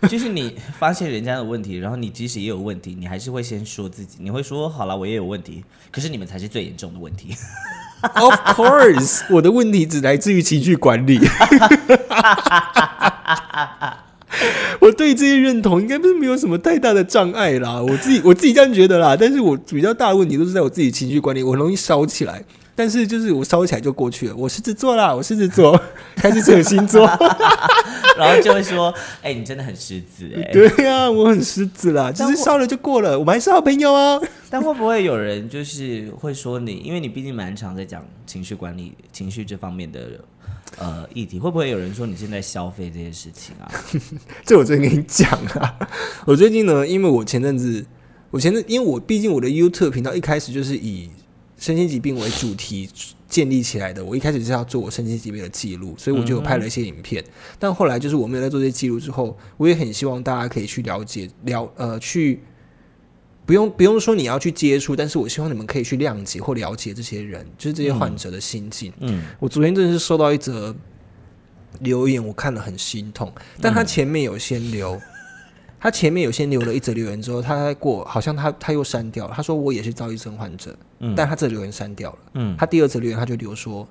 [0.01, 7.37] 哎，就是你发现人家的问题，然后你即使也有问题，你还是会先说自己，你会说好了，我也有问题，可是你们才是最严重的问题。
[8.15, 11.21] Of course，我的问题只来自于情绪管理。
[14.81, 19.17] 我对这些认同应该不是没有什么太大的障碍啦，我自己我自己这样觉得啦。
[19.19, 22.43] 但是我比较大的问题都是在我自己情绪管理，我很容易烧起来。
[22.75, 24.35] 但是就是我烧起来就过去了。
[24.37, 25.81] 我狮子座啦，我狮子座，
[26.17, 27.07] 开始扯星座。
[28.17, 30.51] 然后就会说，哎、你真的很狮子哎。
[30.53, 34.21] 对呀、我很狮子啦，就是烧了就过了，我们还是好朋友啊。
[34.49, 40.21] 但会不会有人就是会说你，因为你毕竟蛮常在讲情绪管理、情绪这方面的
[40.79, 43.67] 呃议题，会不会有人说你现在消费这些事情啊？
[44.47, 45.29] 这我最近跟你讲
[45.61, 45.77] 啊，
[46.25, 47.85] 我最近呢，因为我前阵子，
[48.31, 51.11] 我前阵，因为我毕竟我的 YouTube 频道一开始就是以
[51.65, 52.87] 身心疾病为主题
[53.27, 57.25] 建立起来的，我一开始是要做我身心疾病的记录，所以我就有拍了一些影片。
[57.59, 62.41] 但后来就是我没有在做这些记录之后，我也很希望大家可以去了解了呃去。
[63.47, 68.93] 不用不用说你要去接触，但是我希望你们可以去谅解或了解这些人，就是这些患者的心境。
[69.01, 70.75] 嗯，我昨天真的是收到一则
[71.81, 73.33] 留言，我看了很心痛。
[73.61, 75.01] 但他前面有先留，
[75.81, 79.35] 他前面有先留了一则留言之后，他在过好像他他又删掉了。
[79.35, 80.75] 他说我也是躁郁症患者，
[81.05, 82.19] 嗯但他这留言删掉了。
[82.35, 83.87] 嗯他第二次留言他就留说，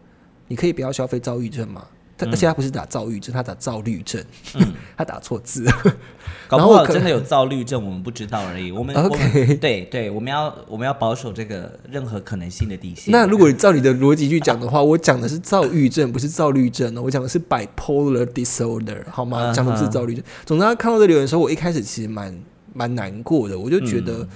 [0.47, 1.85] 你可以不要消费躁郁症吗？
[2.15, 4.23] 他而且他不是打躁郁症，他打躁虑症，
[4.95, 5.65] 他打错字。
[6.47, 8.71] 搞不好真的有躁虑症，我们不知道而已。
[8.71, 9.07] 我们 OK
[9.41, 13.11] 我们对对，我们要我们要保守这个任何可能性的底线。
[13.11, 19.51] 那如果你照你的逻辑去讲的话，我讲的是躁郁症，不是躁虑症哦，我讲的是 bipolar disorder，好吗？
[19.51, 20.23] 讲的不是躁虑症。
[20.45, 22.39] 总之，他看到这留言的时候，我一开始其实蛮
[22.73, 24.27] 蛮难过的，我就觉嗯得。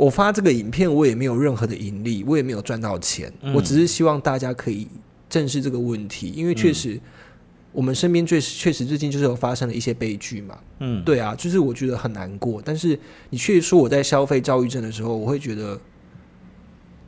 [0.00, 4.88] 我发这个影片，我也没有任何的盈利，我也没有赚到钱，嗯我只是希望大家可以
[5.28, 6.98] 正视这个问题，因为确实、
[7.70, 12.62] 我们身边确实确实最近就是有发生了一些悲剧嘛，嗯，对啊，就是我觉得很难过。
[12.64, 15.78] 但是你却说我在消费躁郁症的时候，我会觉得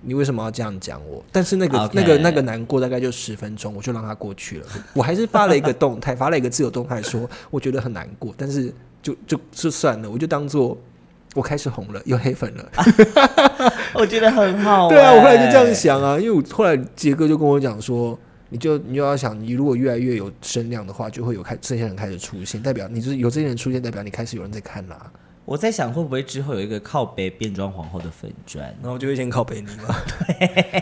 [0.02, 1.24] 你为什么要这样讲我？
[1.32, 4.66] 但是那个那个那个难过大概就十分钟，我就让它过去了。
[4.92, 8.70] 我还是发了一个动态，发了一个自由动态说我觉得很难过，但是
[9.02, 10.76] 就就就算了，我就当做
[11.34, 12.70] 我开始红了，有黑粉了。
[13.94, 15.72] 我觉得很好、 对啊，我后来就这样哎。
[15.72, 18.18] 想啊，因为我后来杰哥就跟我讲说，
[18.50, 25.10] 你就你就要想，你如果越来越有声量的话，就会有开这些人开始出现，代表你就是有这些人出现，代表你开始有人在看啦、
[25.44, 28.64] 我在想会不会之后有一个靠北变装皇后的粉砖？
[28.82, 29.94] 然后就会先靠北你吗。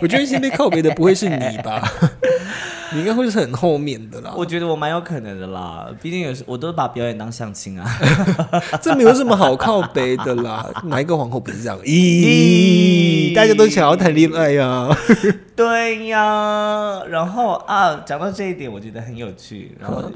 [0.03, 1.83] 我觉得先被靠北的不会是你吧？
[2.93, 4.33] 你应该会是很后面的啦。
[4.37, 7.89] 我觉得我蛮有可能的啦，毕竟有时我都把表演当相亲啊。
[8.83, 10.69] 这没有什么好靠背的啦。
[10.85, 11.79] 哪一个皇后不是这样？
[11.83, 14.89] 咦，大家都想要谈恋爱呀、
[15.55, 19.77] 对呀，然后啊，讲到这一点，我觉得很有趣。
[19.79, 20.11] 然后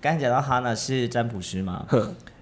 [0.00, 1.86] 刚才讲到哈娜是占卜师嘛，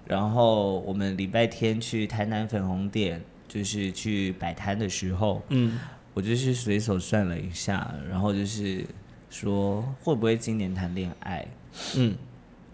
[0.05, 5.79] 然后我们礼拜天去台南粉红店，就是去摆摊的时候，嗯，
[6.13, 8.83] 我就是随手算了一下，然后就是
[9.31, 11.47] 说会不会今年谈恋爱，
[11.95, 12.15] 嗯，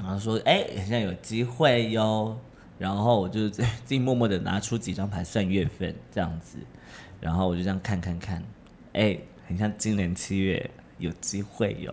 [0.02, 2.36] 然后说哎，好像有机会哟。
[2.80, 6.60] 然后我就自自己默默的拿出几张牌算月份这样子，
[7.20, 8.44] 然后我就这样看看看，
[8.94, 9.18] 哎，
[9.48, 11.92] 很像今年七月有机会哟。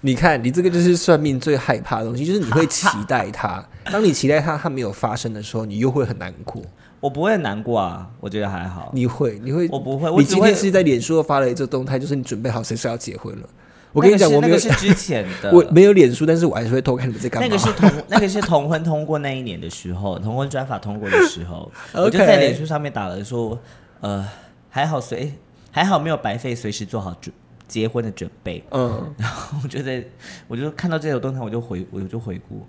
[0.00, 3.62] 你看，你这个就是算命最害怕的东西，就是你会期待它。
[3.92, 6.62] 当你期待它，它没有发生的时候，你又会很难过。
[6.98, 8.90] 我不会难过啊，我觉得还好。
[8.94, 13.46] 你会，你会，我不会我你今天是在脸书发了一则动态，就是你准备好随时要结婚了。
[13.92, 17.48] 我跟你讲，我没有那个是，之前的， 我没有脸书，但是我还是会偷看你们在干嘛。
[17.48, 23.58] 那个是同 那个是同婚通过那一年的时候，同婚专法通过的时候， 我就在脸书上面打了说，
[24.00, 24.26] 呃，
[24.68, 25.32] 还好随
[25.70, 27.34] 还好没有白费，随时做好准
[27.66, 28.62] 结婚的准备。
[28.70, 30.04] 嗯，然后我就在
[30.46, 32.66] 我就看到这条动态，我就回我就回顾，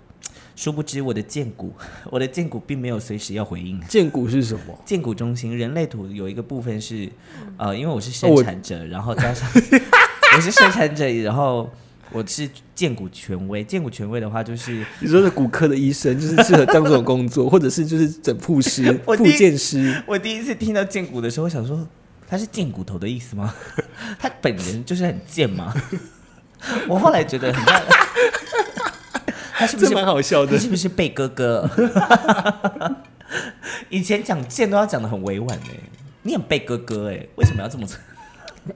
[0.56, 1.72] 殊不知我的剑骨，
[2.10, 3.80] 我的剑骨并没有随时要回应。
[3.82, 4.76] 剑骨是什么？
[4.84, 7.08] 剑骨中心人类图有一个部分是，
[7.58, 9.48] 呃，因为我是哦生产者，然后加上
[10.38, 11.68] 我是生产者，然后
[12.12, 13.64] 我是剑骨权威。
[13.64, 20.00] 剑骨权威的话，就是你说是骨科的医生，就是适合当这种工作， 或者是就是整复师、复健师。
[20.06, 21.84] 我第一次听到剑骨的时候，我想说
[22.28, 23.52] 他是剑骨头的意思吗？
[24.16, 25.74] 他本人就是很贱吗？
[26.86, 27.82] 我后来觉得很像，
[29.58, 31.68] 他是不是蛮好笑的他，是不是贝哥哥？
[33.88, 35.74] 以前讲剑都要讲的很委婉哎，
[36.22, 37.84] 你很贝哥哥哎，为什么要这么？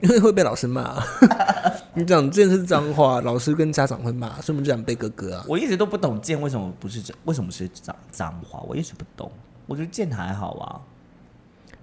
[0.01, 1.01] 因为会被老师骂。
[1.95, 5.45] 你讲这是脏话，老师跟家长会骂，所以我们就讲被哥哥啊。
[5.47, 9.31] 我一直都不懂剑为什么不是这，为什么是脏脏话，我一直不懂。
[9.67, 10.81] 我觉得剑还好啊，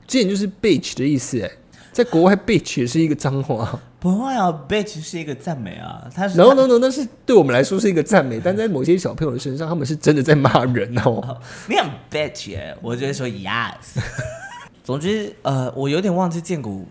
[0.07, 1.51] 贱就是 bitch 的意思，哎，
[1.93, 3.81] 在国外 bitch 也是一个脏话。
[4.01, 11.39] 不会啊，bitch 是一个赞美啊，他是 No no no，，那是对我们来说是一个赞美，但在某些小朋友的身上，他们是真的在骂人哦。
[11.69, 14.01] 你很 bitch 耶，我就会说 yes。
[14.83, 16.87] 总之，呃，我有点忘记剑骨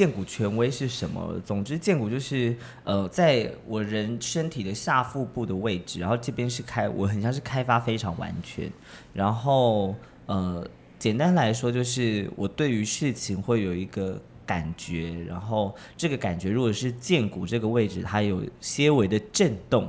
[0.00, 1.38] 剑骨权威是什么。
[1.44, 8.72] 总之，剑骨就是呃，在我人身体的下腹部的位置，然后这边是开，我很像是开发非常完全。
[9.12, 10.66] 然后呃，
[10.98, 19.86] 简单来说，就是我对于事情会有一个感觉，然后这个感觉如果是剑骨这个位置，它有些微的震动，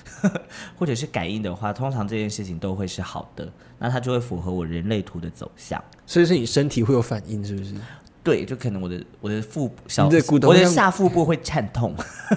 [0.78, 5.84] 或者是感应的话，通常这件事情都会是好的，那它就会符合我人类图的走向。
[6.06, 7.74] 所以是你身体会有反应，是不是？
[8.24, 11.92] 对，就可能我的我的腹部小，你的骨头我的像下腹部会颤痛，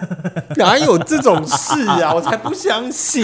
[0.57, 2.11] 哪有这种事啊？
[2.13, 3.23] 我才不相信，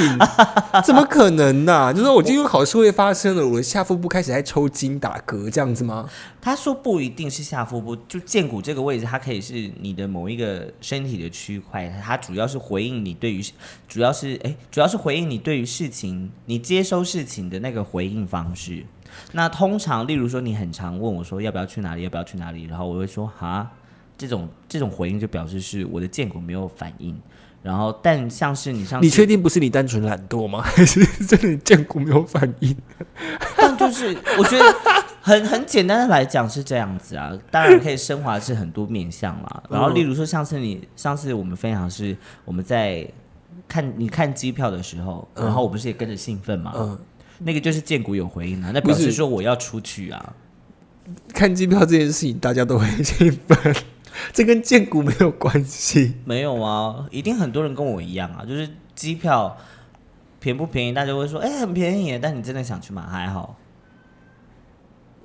[0.86, 6.08] 怎么可能呢、就是我今天考试会发生了，我的下腹部开始在抽筋打嗝这样子吗？
[6.40, 13.44] 他说不一定是下腹部，就剑骨这个位置，它可以是你的某一个身体的区块，它主要是回应你对于，
[13.88, 18.86] 主要是哎，主要是回应你对于事情，你接收事情的那个回应方式。
[19.34, 23.70] 那通常，例如说，你很常问我说要不要去哪里，要不要去哪里，然后我会说哈，
[24.18, 27.16] 这种这种回应就表示是我的剑骨没有反应。
[27.64, 30.62] 然后，但像是你上次你确定不是你单纯懒惰吗？
[30.66, 32.76] 还是真的你见骨没有反应？
[33.56, 34.66] 但就是我觉得
[35.22, 39.64] 很很简单的来讲是这样子啊，当然可以升华是很多面向啦。
[39.70, 43.08] 然后例如说，上次你上次我们分享是我们在
[43.68, 47.00] 看你看机票的时候，然后我不是也跟着兴奋嘛，嗯，
[47.44, 50.36] 那个就是剑骨有回应啊，那表不是示说我要出去啊。
[51.34, 53.76] 看机票这件事情大家都会兴奋，
[54.32, 56.14] 这跟见骨没有关系。
[56.26, 59.58] 没有啊，一定很多人跟我一样啊，就是机票
[60.40, 63.58] 便不便宜，大家会说哎、很便宜，但你真的想去吗还好，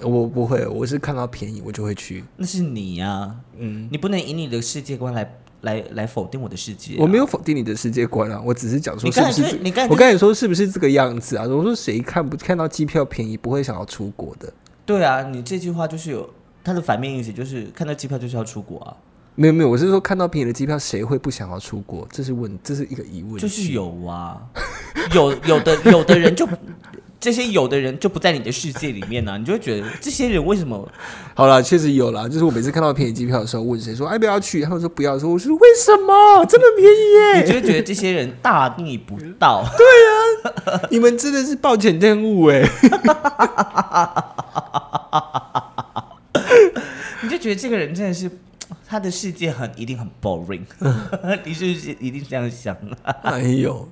[0.00, 2.24] 我不会，我是看到便宜我就会去。
[2.36, 11.44] 那是你呀、嗯，你不能以你的世界观来来来否定我的世界啊、我没有否定你的世界观啊，我只是讲说是不是我刚才说是不是这个样子啊？
[11.46, 14.52] 我说谁看不看到机票便宜不会想要出国的？
[14.84, 16.28] 对啊，你这句话就是有
[16.62, 18.96] 它的反面意思，就是看到机票就是要出国啊，
[19.34, 22.06] 没有没有，我是说看到便宜的机票谁会不想要出国？
[22.12, 23.38] 这是问，这是一个疑问。
[23.38, 24.40] 就是有啊，
[25.14, 26.46] 有有的有的人就
[27.18, 30.88] 这些有的人就不在你的世界里面呢、你就会觉得这些人为什么？
[31.34, 32.28] 好了，确实有了。
[32.28, 37.42] 就是我每次看到便宜机票的时候，问谁说哎不要去，他们说不要说，我说为什么这么便宜耶？
[37.42, 39.64] 你就会觉得这些人大逆不道。
[40.90, 42.62] 你们真的是暴殄天物哎！
[47.22, 48.30] 你就觉得这个人真的是
[48.86, 50.62] 他的世界很一定很 boring，
[51.44, 53.12] 你是不是一定这样想啊？
[53.24, 53.88] 哎呦，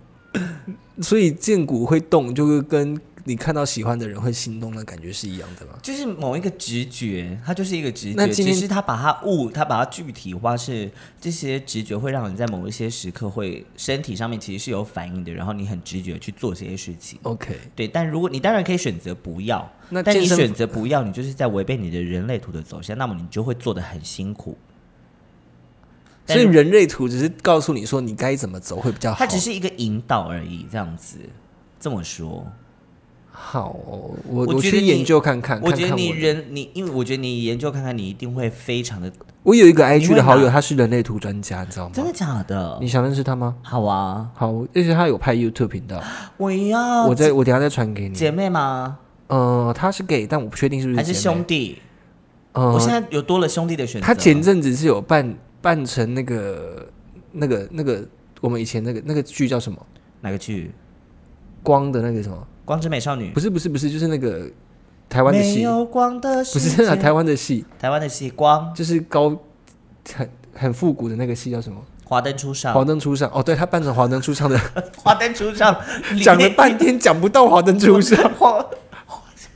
[1.01, 5.79] 所以剑骨会动，就是跟你看到喜欢的人会心动的感觉是一样的吗？
[5.83, 17.19] 就是某一个直觉，它就是一个直觉，那今天只是他把它物，他把它具体化，是这些直觉会让你在某一些时刻会身体上面其实是有反应的，然后你很直觉去做这些事情。
[17.23, 24.57] OK，对，但如果你当然可以选择不要，那但你选择不要，你就是在违背你的人类图的走向，那么你就会做的很辛苦。
[26.27, 29.19] 所以人类图只是告诉你说你该怎么走会比较好。
[29.19, 31.19] 它只是一个引导而已，这样子
[31.81, 32.47] 这么说。
[33.37, 35.61] 好哦，我我去研究看看。
[35.61, 41.93] 我觉得你人你，因为我觉得你研究看看，你一定会非常的我有一个 IG 的好友，他是人类图专家，你知道吗？
[41.93, 42.87] 真的假的你？
[42.87, 43.57] 想认识他吗？
[43.61, 46.01] 好啊，好，而且他有拍 YouTube 频道，
[46.37, 48.15] 我要我再我等下再传给你。
[48.15, 48.99] 姐妹吗？
[49.27, 51.79] 呃，他是 gay，但我不确定是不是还是兄弟？
[52.53, 54.07] 呃我现在有多了兄弟的选择。
[54.07, 56.89] 他前阵子是有扮扮成那个
[57.33, 58.07] 那个那个
[58.41, 59.77] 我们以前那个那个剧叫什么
[60.21, 60.71] 哪个剧？
[61.65, 62.47] 光的那个什么？
[62.65, 63.31] 光之美少女。
[63.31, 64.49] 不是不是不是，就是那个
[65.09, 69.37] 台湾的戏，没有光的不世是啊，台湾的戏，台湾的戏光，就是高
[70.15, 71.81] 很很复古的那个戏叫什么？
[72.05, 72.75] 华灯初上。
[72.75, 73.31] 华灯初上。
[73.33, 74.59] 哦，对他扮成华灯初上的，
[75.03, 75.75] 华灯初上，
[76.23, 78.19] 讲了半天讲不到华灯初上。
[78.39, 78.65] 华。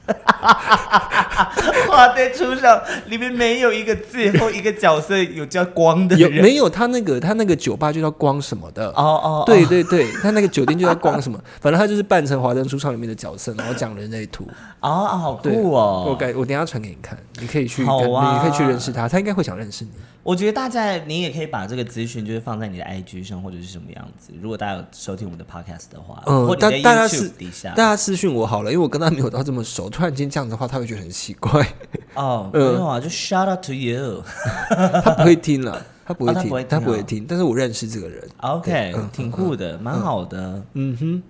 [1.89, 6.37] 华灯初上里面没有一个字或一个角色有叫光的人。
[6.37, 8.89] 有没有他那个他那个酒吧就叫光什么的？
[8.91, 14.45] 哦哦，对对对，他那个酒店就叫光什么， 反正他就是扮成《华灯初上》里面的角色，然后讲人类图。
[14.81, 16.05] 哦哦，好对酷哦！
[16.09, 19.91] 我改我等下传给你看，你可以去你可以去认识他，他应该会想认识你。
[20.23, 24.31] 我觉得大家你也可以把这个资讯就是放在你的 IG 上或者是什么样子。
[24.43, 31.67] 如果大家有收听我们的 Podcast 的话，嗯大大家是 YouTube 底下大家私讯我好了，因为我跟他没有到这么熟，突然间这样子的话，他会觉得很奇怪，
[32.15, 34.23] 哦， 没嗯有啊，就 shout out to you。
[35.03, 38.23] 他不会听了，他不会听，哦他不会听但是我认识这个人。
[38.37, 40.63] OK，嗯挺酷的，蛮好的。
[40.75, 41.23] 嗯哼，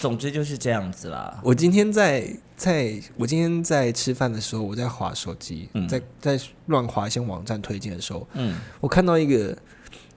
[0.00, 1.38] 总之就是这样子啦。
[1.44, 9.54] 我今天在在我今天在吃饭的时候，我在划手机，嗯在在乱划一些网站推荐的时候，嗯我看到一个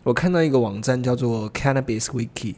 [0.04, 2.56] 我看到一个网站叫做 Cannabis Wiki。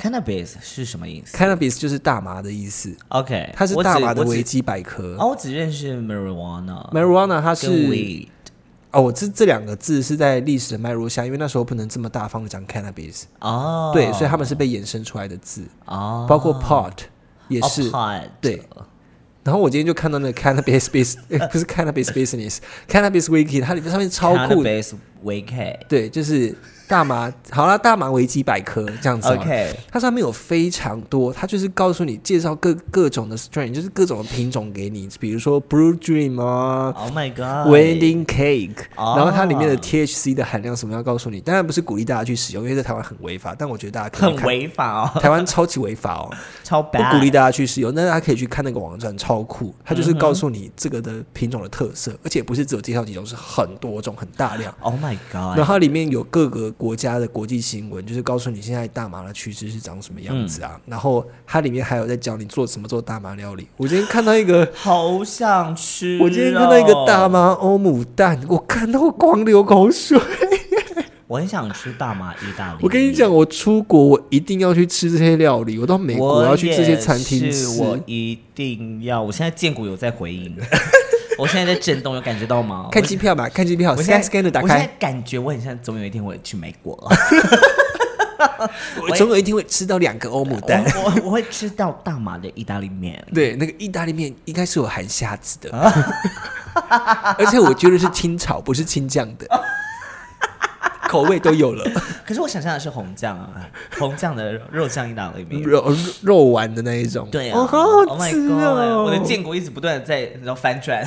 [0.00, 5.16] ，cannabis 是什么意思 Cannabis 就是大麻的意思，？OK，它是大麻的维基百科。
[5.18, 6.90] 哦，我只认识 marijuana。
[6.92, 8.26] Marijuana 它是。
[8.90, 16.92] 哦，我这这两个字是在历史的脉络下，因为那时候不能这么大方的讲 cannabis，、哦，对，所以他们是被衍生出来的字，哦，包括 pot
[17.48, 17.92] 也哦是。
[18.40, 18.62] 对
[19.44, 25.78] 然后我今天就看到那个 cannabis bus， 呃不是 cannabis business，cannabis wiki，它里面上面超酷的，cannabis wiki。
[25.86, 26.56] 对，就是
[26.88, 29.36] 大麻，好啦，大麻维基百科这样子、哦。
[29.38, 36.94] OK，它上面有非常多，它就是告诉你介绍各各种的 strain，就是各种的品种给你，比如说 Blue Dream 啊。
[36.96, 46.30] Oh my god！Wedding Cake，、哦然后它里面的 THC 的含量什么要告诉你，当然不是鼓励大家去使用，因为在台湾很违法，但我觉得大家可以很看，违法哦，台湾超级违法哦，
[46.64, 46.98] 超不。
[47.10, 54.74] 鼓励大家去使用，但是大家可以去看那个网站，超酷，它就是告诉你这个的品种的特色，而且不是只有介绍几种，是很多种，很大量。
[54.80, 55.56] Oh my god！
[55.56, 60.80] 然后它里面有各个国家的国际新闻，就是告诉你现在大麻的趋势是长什么样子啊。
[60.86, 63.66] 然后它里面还有在教你做怎么做大麻料理。
[63.76, 70.18] 我今天看到一个，好想吃、哦我今天看到一个大，麻欧姆蛋，我看到我光流口水。
[71.26, 72.78] 我很想吃大麻意大利。
[72.80, 77.68] 我跟你讲，，我出国我一定要去吃这些料理，我到美国我要去这些餐厅吃。
[77.82, 79.22] 我一定要。
[79.22, 80.56] 我现在建国有在回应，
[81.38, 82.88] 我现在在震动，有感觉到吗？
[82.90, 86.98] 看机票吧，看机票我现，scan 在 scan 的打我现在，感觉我很像，总有一天我会去美国。
[89.00, 90.84] 我总有一天会吃到两个欧姆蛋。
[90.96, 93.24] 我我我会吃到大麻的意大利面。
[93.32, 95.70] 对，那个意大利面应该是有含虾子的，
[97.38, 99.46] 而且我觉得是清炒，不是清酱的，
[101.08, 101.84] 口味都有了，
[102.26, 103.68] 可是我想象的是红酱啊，
[103.98, 105.60] 红酱的肉酱意大利面。
[105.64, 105.84] 肉
[106.22, 107.26] 肉丸的那一种。
[107.30, 108.60] 对啊、哦，好好吃 god！
[108.60, 109.04] 哦！
[109.06, 111.02] 我的建国一直不断的在然后翻转，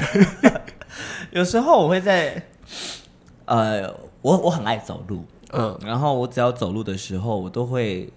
[1.32, 2.44] 有时候我会在，
[3.46, 3.88] 呃，
[4.22, 5.24] 我我很爱走路，
[5.54, 8.12] 嗯然后我只要走路的时候，我都会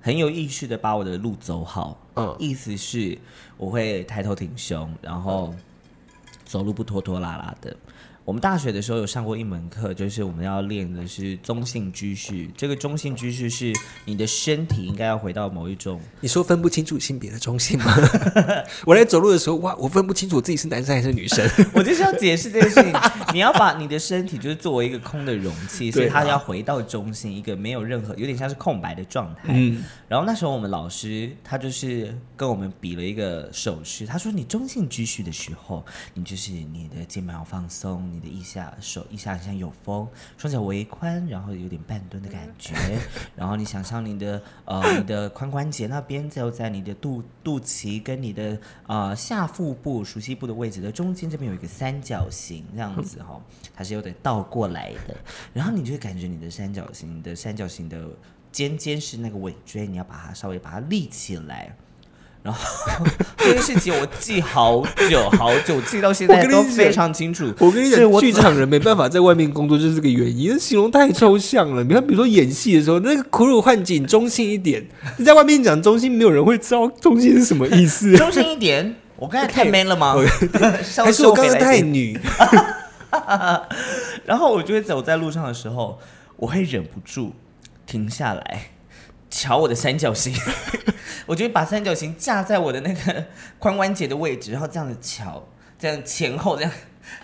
[0.00, 1.98] 很有意识的把我的路走好。
[2.14, 3.16] 嗯意思是
[3.56, 5.54] 我会抬头挺胸，然后
[6.44, 7.76] 走路不拖拖拉拉的。
[8.28, 12.50] 我们大学的时候有上过一门课，就是我们要练的是中性居序。
[12.54, 13.72] 这个中性居序是
[14.04, 17.90] 你的身体应该要回到某一种你说分不清楚性别的中性吗？
[18.84, 21.42] 我在走路的时候，哇，我分不清楚我自己是男生还是女生。
[21.72, 22.92] 我就是要解释这件事情，
[23.32, 29.54] 你要把你的身体就是作为一个空的容器， 所以它要回到中性，一个没有任何有点像是空白的状态。
[29.54, 42.74] 嗯，然后那时候我们老师他就是跟我们比了一个手势，他说你中性居序的时候，你就是你的肩膀要放松，你的腋下手腋下好像有风，双脚微宽，然后有点半蹲的感觉，
[43.36, 48.58] 然后你想象你的呃你的髋关节那边就在你的肚肚脐跟你的
[48.88, 53.40] 呃下腹部熟悉部的位置的中间这边有一个三角形这样子哈、
[53.74, 55.16] 它是有点倒过来的，
[55.52, 58.08] 然后你就会感觉你的三角形，你的三角形的
[58.50, 61.76] 尖尖是那个尾椎，你要把它稍微把它立起来。
[62.48, 63.04] 然后
[63.36, 67.52] 这件事情我记好久好久， 记到现在都非常清楚。
[67.58, 70.50] 我跟你讲，剧场人没办法在外面工作，就是这个原因。
[70.50, 71.84] 那形容太抽象了。
[71.84, 74.82] 你看，比如说演戏的时候，那个苦鲁幻景中性一点，
[75.18, 78.16] 你在外面讲中性，没有人会知道中性是什么意思。
[78.16, 80.16] 中性一点，我刚才 太 man 了吗？
[81.04, 82.18] 还是我刚刚收回来一点太女？
[84.24, 85.98] 然后我就会走在路上的时候，
[86.36, 87.34] 我会忍不住
[87.84, 88.70] 停下来，
[89.30, 90.34] 瞧我的三角形，
[91.26, 93.26] 我就把三角形架在我的那个
[93.60, 95.46] 髋关节的位置，然后这样子瞧，
[95.78, 96.72] 这样前后这样，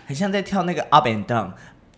[0.06, 1.52] 很像在跳那个 up and down。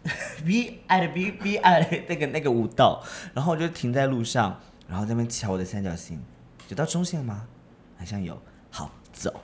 [0.44, 3.02] V I 的 V V I 的那个那个舞蹈，
[3.34, 6.22] 然后我就停在路上，然后在那边瞧我的三角形，
[6.68, 7.42] 有到中线吗？
[7.98, 8.40] 好像有，
[8.70, 9.34] 好走。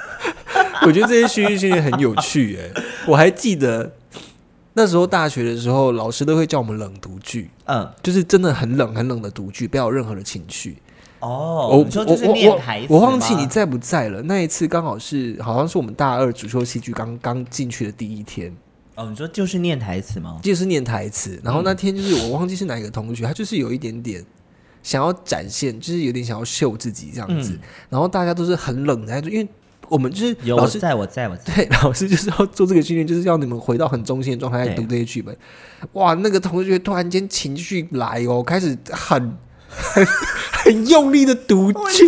[0.86, 3.94] 我觉得这些训练训练很有趣哎、我还记得
[4.72, 10.76] 那时候大学的时候，老师都会叫我们冷读剧，嗯，就是真的很冷很冷的读剧，不要有任何的情绪。
[11.18, 14.22] 哦，我你说就是我我念台词我忘记你在不在了。
[14.22, 18.56] 那一次刚好是好像是我们大二主修戏剧刚刚进去的第一天，
[18.94, 20.38] 哦，你说就是念台词吗？
[20.42, 21.38] 就是念台词。
[21.44, 24.24] 然后那天就是我忘记是哪一个同学，他就是有一点点
[24.82, 27.52] 想要展现，就是有点想要秀自己这样子。
[27.52, 27.60] 嗯
[27.90, 29.46] 然后大家都是很冷的，因为
[29.90, 31.54] 我们就是有，老师在，我在，我在。
[31.54, 35.36] 对，老师就是要做这个训练，就是要你们回到很中心的状态来读这些剧本。
[35.92, 39.36] 哇，那个同学突然间情绪来哦，开始很
[39.68, 40.06] 很
[40.52, 42.06] 很用力的读剧。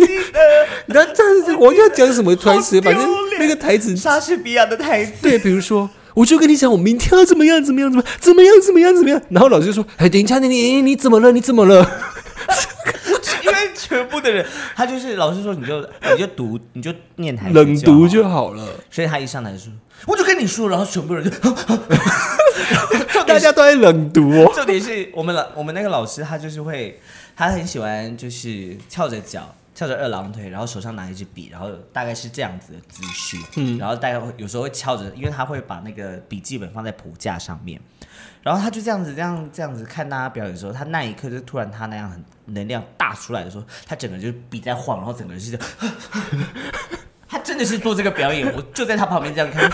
[0.87, 2.81] 你知道这样子，我要讲什么台词？
[2.81, 3.07] 反正
[3.37, 5.89] 那个台词，莎士比亚的台词，对，比如说。
[6.15, 11.31] 我就跟你讲，我明天要怎么样怎么样怎么样怎么样怎么样怎么样，然后老师就说：“哎，等一下，你你你怎么了？
[11.31, 11.83] 你怎么了
[13.83, 18.67] 全部的人，他就是老师说你就你就读你就念？”台词冷读就好，了。
[18.89, 19.71] 所以他一上来就说，
[20.07, 21.31] 我就跟你说，然后全部人就，
[23.27, 24.51] 大家都在冷读哦。
[24.55, 26.99] 重点是我们老我们那个老师他就是会，
[27.35, 29.53] 他很喜欢就是翘着脚。
[29.75, 37.81] 翘着二郎腿，然后手上拿一支笔，然后大概是这样子的姿势，嗯，然后大概会有时候会翘着，因为他会把那个笔记本放在谱架上面，
[38.43, 42.23] 然后他就这样子这样这样子看大家表演的时候，他那一刻就突然他那样很
[42.53, 45.67] 能量大出来的时候，他整个就是笔在晃，然后整个人是这样，
[47.27, 49.71] 他真的是做这个表演，我就在他旁边这样看。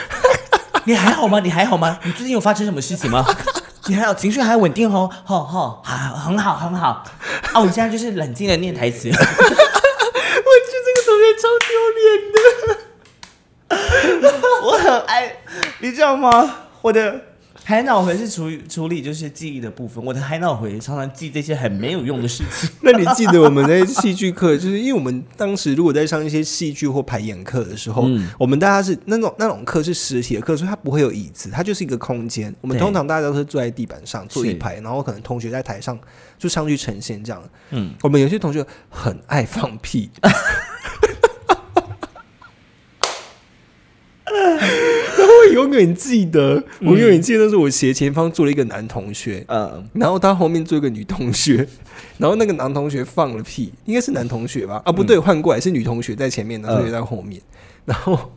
[0.84, 1.40] 你还好吗？
[1.40, 2.00] 你还好吗？
[2.04, 3.22] 你最近有发生什么事情吗？
[3.86, 7.04] 你还好，情绪还稳定哦，好好，好，很好，很好。
[7.52, 9.08] 啊，我们现在就是冷静的念台词。
[9.08, 9.26] 我觉得
[10.86, 12.38] 这个同学超丢脸的。
[14.62, 15.36] 我很爱，
[15.80, 16.56] 你知道吗？
[16.82, 17.20] 我的
[17.70, 22.68] 海脑回是处理处理就是记忆的部分，我的海脑回常常记这些很没有用的事情。
[22.80, 32.52] 那你记得我们在戏剧课，就是因为我们当时如果在上一些戏剧或排演课的时候，嗯我们大家是那种那种课是实体的课，所以它不会有椅子，它就是一个空间。
[32.60, 35.96] 我们通常大家都是坐在地板上坐一排，然后可能同学在台上
[36.36, 37.40] 就上去呈现这样。
[37.70, 40.10] 嗯，我们有些同学很爱放屁。
[45.40, 51.66] 我永远记得，我永远记得那是我斜前方坐了一个男同学，嗯，然后他后面坐一个女同学，
[52.18, 54.82] 然后那个男同学放了屁，应该是男同学吧？
[54.84, 57.40] 啊，不对，换过来是女同学在前面，男同学在后面。
[57.86, 58.32] 然后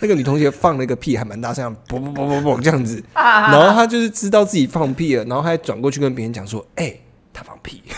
[0.00, 3.02] 那个女同学放了一个屁，还蛮大声，啵啵啵啵啵这样子。
[3.14, 6.94] 然后他就是知道自己放屁了，然后还转过去跟别人讲说：“哎、
[7.32, 7.82] 他放屁。”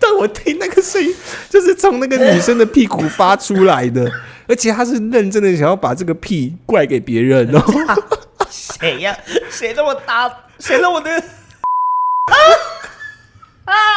[0.00, 1.14] 但我听那个声音，
[1.50, 4.10] 就是从那个女生的屁股发出来的，
[4.50, 7.62] 而且他是认真的想要把这个屁怪给别人哦。
[8.50, 9.16] 谁呀、
[9.48, 10.28] 谁让我打？
[10.58, 11.22] 谁让我的？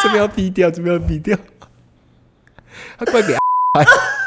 [0.04, 1.36] 这边要逼掉，这边要逼掉。
[3.00, 3.36] 他怪给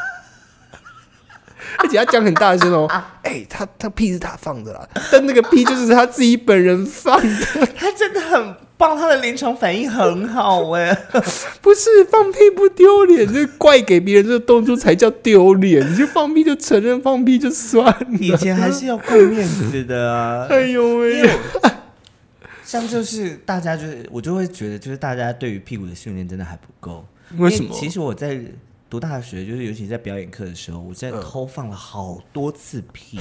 [1.82, 2.86] 而且，他讲很大声哦，
[3.22, 10.94] 哎、他他屁是他放的啦，但那个屁就是他自己本人放的， 他真的很棒，他的临床反应很好哎。
[11.60, 15.86] 不是放屁不丢脸，这怪给别人这个动作才叫丢脸。
[15.90, 20.46] 你就放屁就承认放屁就算了以，前还是要顾面子的啊。
[20.48, 21.30] 哎呦因喂
[22.64, 27.04] 像就是大家就是我就会觉得，就是大家对于屁股的训练真的还不够。
[27.38, 28.40] 为什么其实我在
[28.88, 33.18] 读大学，就是尤其在表演课的时候，我嗯在偷放了好多次屁，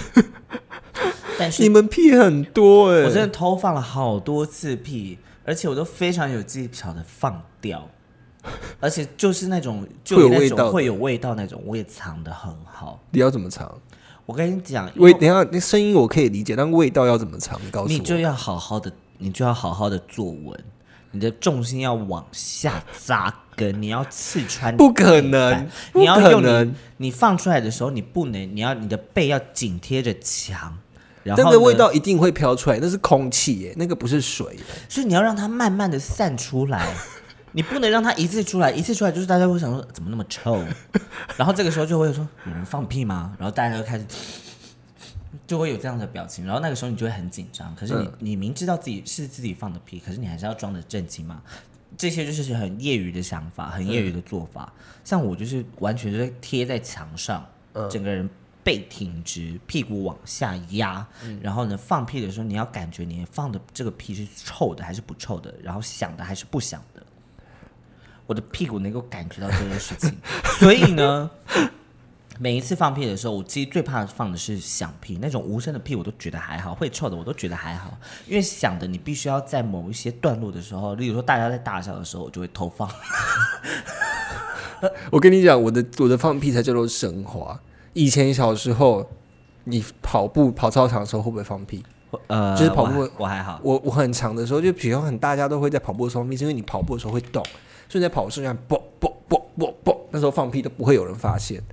[1.39, 7.89] 但是你们屁很多哎、我真的偷放了好多次屁，而且我都非常有技巧的放掉，
[8.79, 12.99] 而且就是那种就有味道会有味道那种，我也藏得很好。
[13.11, 13.81] 你要怎么藏？
[14.27, 17.59] 我跟你讲，味，因为等下，那声音我可以理解，但味道要怎么藏？
[17.63, 17.89] 你告诉我。
[17.89, 20.63] 你就要好好的，你就要好好的坐稳，
[21.15, 30.77] 你的重心要往下扎根，你要刺穿不可能你要用你你放出来的时候，你不能，你要你的背要紧贴着墙，
[31.23, 34.59] 然后那个味道一定会飘出来，那是空气耶，那个不是水。
[34.89, 36.93] 所以你要让它慢慢的散出来，
[37.53, 40.61] 你不能让它一次出来，一次出来就是大家会想说怎么那么臭，
[41.37, 43.31] 然后这个时候就会说有人放屁吗？
[43.39, 44.05] 然后大家就开始
[45.47, 51.41] 就会有这样的表情，然后那个时候你就会很紧张，可是你、嗯你明知道自己是自己放的屁，可是你还是要装的正经嘛。
[51.97, 54.73] 这些就是很业余的想法，很业余的做法。
[55.03, 57.47] 像我就是完全就是贴在墙上，
[57.89, 58.29] 整个人
[58.63, 61.07] 背挺直，屁股往下压，
[61.41, 67.01] 然后呢放屁的时候，你要感觉你放的这个屁是臭的还是不臭的，然后响的还是不响的。
[68.25, 70.11] 我的屁股能够感觉到这件事情，
[70.59, 71.29] 所以呢，
[72.39, 82.89] 每一次放屁的时候，我其实最怕放的是响屁，那种无声的屁我都觉得还好，会臭的我都觉得还好，因为响的你必须要在某一些段落的时候，例如说大家在大笑的时候，我就会偷放。
[85.09, 87.57] 我跟你讲，我的我的放屁才叫做升华。
[87.93, 89.09] 以前小时候，
[89.63, 91.83] 你跑步跑操场的时候会不会放屁？
[92.27, 97.41] 呃，就是跑步我还好，我我很长的时候，就比如很大家都会在跑步的时候放屁，是因为你跑步的时候会动，
[97.87, 101.63] 所以你在跑的时候啵啵啵啵啵，那时候放屁都不会有人发现。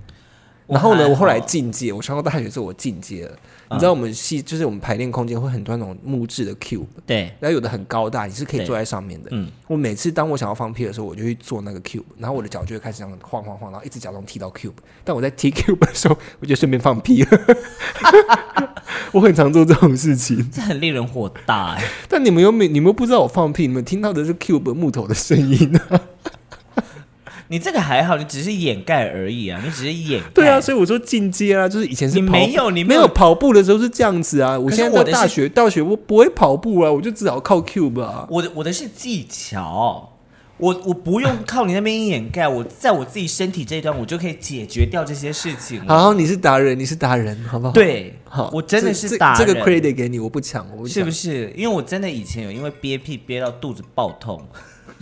[0.73, 3.31] 然后呢，我后来好进阶，我上到大学之后我进阶了。
[3.71, 9.29] 你知道我们系就是我们排练空间会很多那种木质的 cube，对，然后有的很高大，你是可以坐在上面的。
[9.31, 14.73] 嗯我每次当我想要放屁的时候，我就去坐那个 cube，然后我的脚就会开始这样晃晃晃，然后一直假装踢到 cube。
[15.03, 17.29] 但我在踢 cube 的时候， 我就顺便放屁了。
[19.11, 26.01] 我很常做这种事情，这很令人火大哎、但你们又没，你们又不知道我放屁，你们听到的是 cube 木头的声音啊。
[27.49, 30.29] 你这个还好，你只是掩盖而已啊，你只是掩盖。
[30.33, 34.57] 对啊，所以我说进阶啊，就是以前是你没有你没有跑步的时候是这样子啊。
[34.57, 38.27] 我现在我大学，大学我不会跑步啊，我就只好靠 cube 啊。
[38.29, 40.09] 我的我的是技巧，
[40.57, 45.97] 我我不用靠你那边掩盖，我在我自己身体这一端，我就可以解决掉这些事情了。
[45.97, 51.11] 好，你是达人，你是达人，好不好？，对，好，我真的是达人，这个 credit 给你，我不抢，我不抢是不。
[51.11, 51.53] 是？
[51.57, 54.41] 因为我真的以前有因为憋屁憋到肚子爆痛，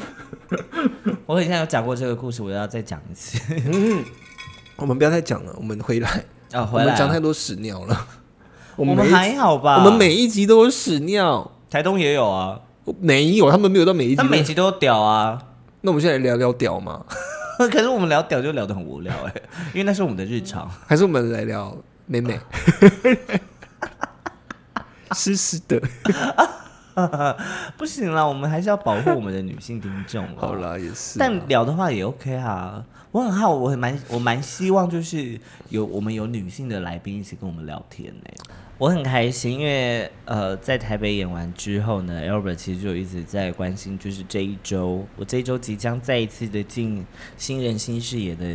[1.26, 3.40] 我以前有讲过这个故事，我要再讲一次。
[4.76, 6.10] 我们不要再讲了，我们回来，
[6.52, 8.08] 啊，我回来啊们讲太多屎尿了。
[8.76, 9.78] 我 我们还好吧？
[9.78, 12.60] 我们每一集都有屎尿，台东也有啊，
[13.00, 14.30] 没有，他们没有到每一集他都。
[14.30, 15.42] 每集都有屌啊。
[15.82, 17.06] 那我们现在聊聊屌吗？
[17.58, 19.34] 可是我们聊屌就聊得很无聊哎、
[19.74, 20.68] 因为那是我们的日常。
[20.88, 21.78] 还是我们来聊
[22.08, 22.40] 美美？
[25.14, 25.80] 湿湿的，
[27.78, 30.28] 不行啦，我们还是要保护我们的女性听众。
[30.36, 31.20] 好，啦，也是啊。
[31.20, 32.84] 但聊的话也 OK 啊。
[33.12, 35.38] 我很好，我很蛮我蛮希望就是
[35.68, 38.24] 有我们有女性的来宾一起跟我们聊天呢、
[38.78, 48.46] 我很开心，因为呃，在台北演完之后呢，Albert 其实就一直在关心，就是这一周，我这一周即将再一次的进新人新视野的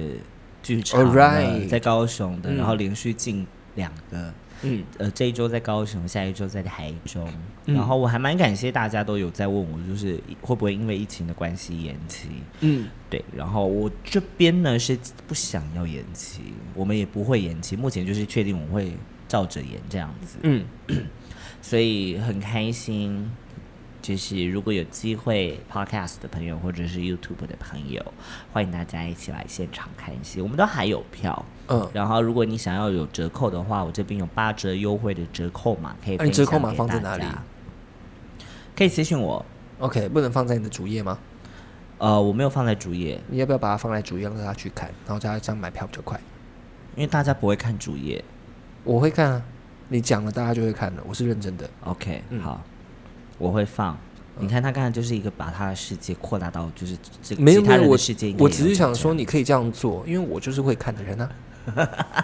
[0.62, 4.32] 剧场了 Alright 在高雄的，嗯然后连续进两个。
[4.62, 7.28] 嗯，呃，这一周在高雄，下一周在台中。
[7.66, 12.28] 嗯然后我还蛮感谢大家都有在问我，就是会不会因为疫情的关系延期？
[12.60, 14.96] 嗯，对，然后我这边呢是
[15.26, 16.40] 不想要延期，
[16.74, 18.92] 我们也不会延期，目前就是确定我会
[19.26, 20.64] 照着演这样子，嗯，
[21.60, 23.28] 所以很开心。
[24.06, 28.00] 就是如果有机会，Podcast 的朋友或者是 YouTube 的朋友，
[28.52, 31.44] 欢迎大家一起来现场看戏，我们都还有票。
[31.66, 37.24] 嗯，然后，如果你想要有折扣的话，我这边有八折优惠的折扣码，可以分那你折扣码放在哪里？
[38.76, 39.44] 可以私信我。
[39.80, 41.18] OK，不能放在你的主页吗？
[41.98, 46.16] 呃，我没有放在主页，你要不要把它放在主页，让大家去看，然后大家这样买票比较快？
[46.94, 48.24] 因为大家不会看主页。
[48.84, 49.42] 我会看啊，
[49.88, 51.68] 你讲了，大家就会看了，我是认真的。
[51.80, 52.62] OK，、嗯好，
[53.38, 53.96] 我会放。
[54.38, 61.30] 你看他刚才就是一个把他的世界扩大到就是这个没有没有，其他人我的世界我只是想说，你可以这样做，因为我就是会看的人啊。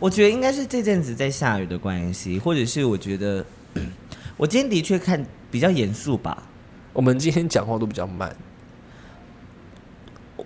[0.00, 3.44] 我觉得应该是这阵子在下雨的关系，或者是我觉得
[4.36, 6.42] 我今天的确看比较严肃吧。
[6.92, 8.34] 我们今天讲话都比较慢，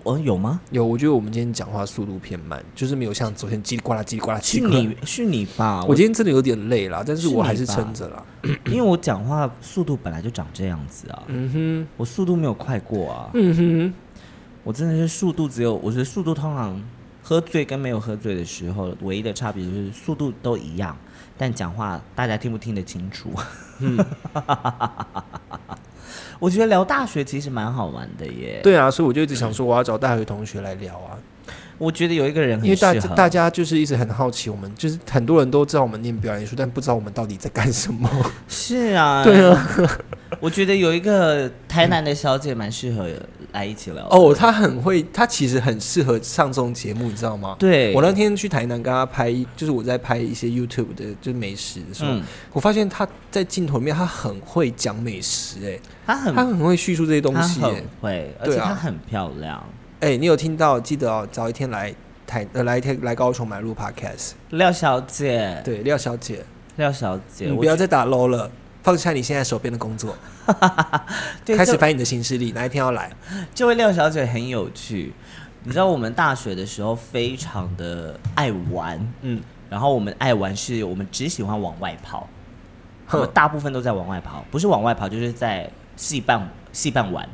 [0.03, 0.59] 我、有吗？
[0.71, 4.59] 有，我觉得我们今天讲话速度偏慢，就是没有像昨天叽里呱啦叽里呱啦是。
[4.59, 5.83] 你是你吧？
[5.87, 8.25] 我今天真的有点累了，但是是我还是撑着了。
[8.67, 13.93] 因为我讲话速度本来就长这样子啊，嗯哼我速度没有快过啊，，嗯哼，
[14.65, 16.81] 我真的是速度只有，我觉得速度通常
[17.21, 20.97] 喝醉跟没有喝醉的时候，唯一的差别就是速度都一样，
[21.37, 23.31] 但讲话大家听不听得清楚。
[23.79, 23.97] 嗯
[26.39, 31.17] 我觉得聊大学其实蛮好玩的耶。，对啊，所以我就一直想说，我要找大学同学来聊啊，
[31.77, 38.09] 我觉得有一个人很因为大大家就是一直很好奇，我们就是很多人都知道我们念表演艺术，但不知道我们到底在干什么。
[38.47, 39.67] 是啊， 对啊，
[40.39, 43.07] 我觉得有一个台南的小姐蛮适合
[43.51, 44.15] 来一起聊的。
[44.15, 47.55] 哦，她很会，她其实很适合上这种节目，你知道吗？
[47.59, 52.21] 对，我那天去台南跟她拍，就是我在拍一些 YouTube 的，就是美食的时候，嗯，
[52.51, 57.61] 我发现她在镜头里面她很会讲美食、哎，她很她很会叙述这些东西、
[57.99, 59.63] 会，而且她很漂亮。
[60.03, 60.77] 哎、你有听到？
[60.77, 61.95] 记得哦，早一天来
[62.27, 64.31] 台呃来一天来高雄买录 Podcast。
[64.49, 66.43] 廖小姐，对，廖小姐，
[66.75, 68.51] 廖小姐，你不要再打 low 了，
[68.83, 70.13] 放下你现在手边的工作，
[71.45, 73.09] 对开始翻你的行事历，哪一天要来？
[73.55, 75.13] 这位廖小姐很有趣，
[75.63, 82.27] 你知道我们大学的时候非常的爱玩，嗯，然后我们爱玩是我们只喜欢往外跑，
[83.11, 87.25] 我们大部分都在往外跑，不是往外跑就是在戏办戏办玩，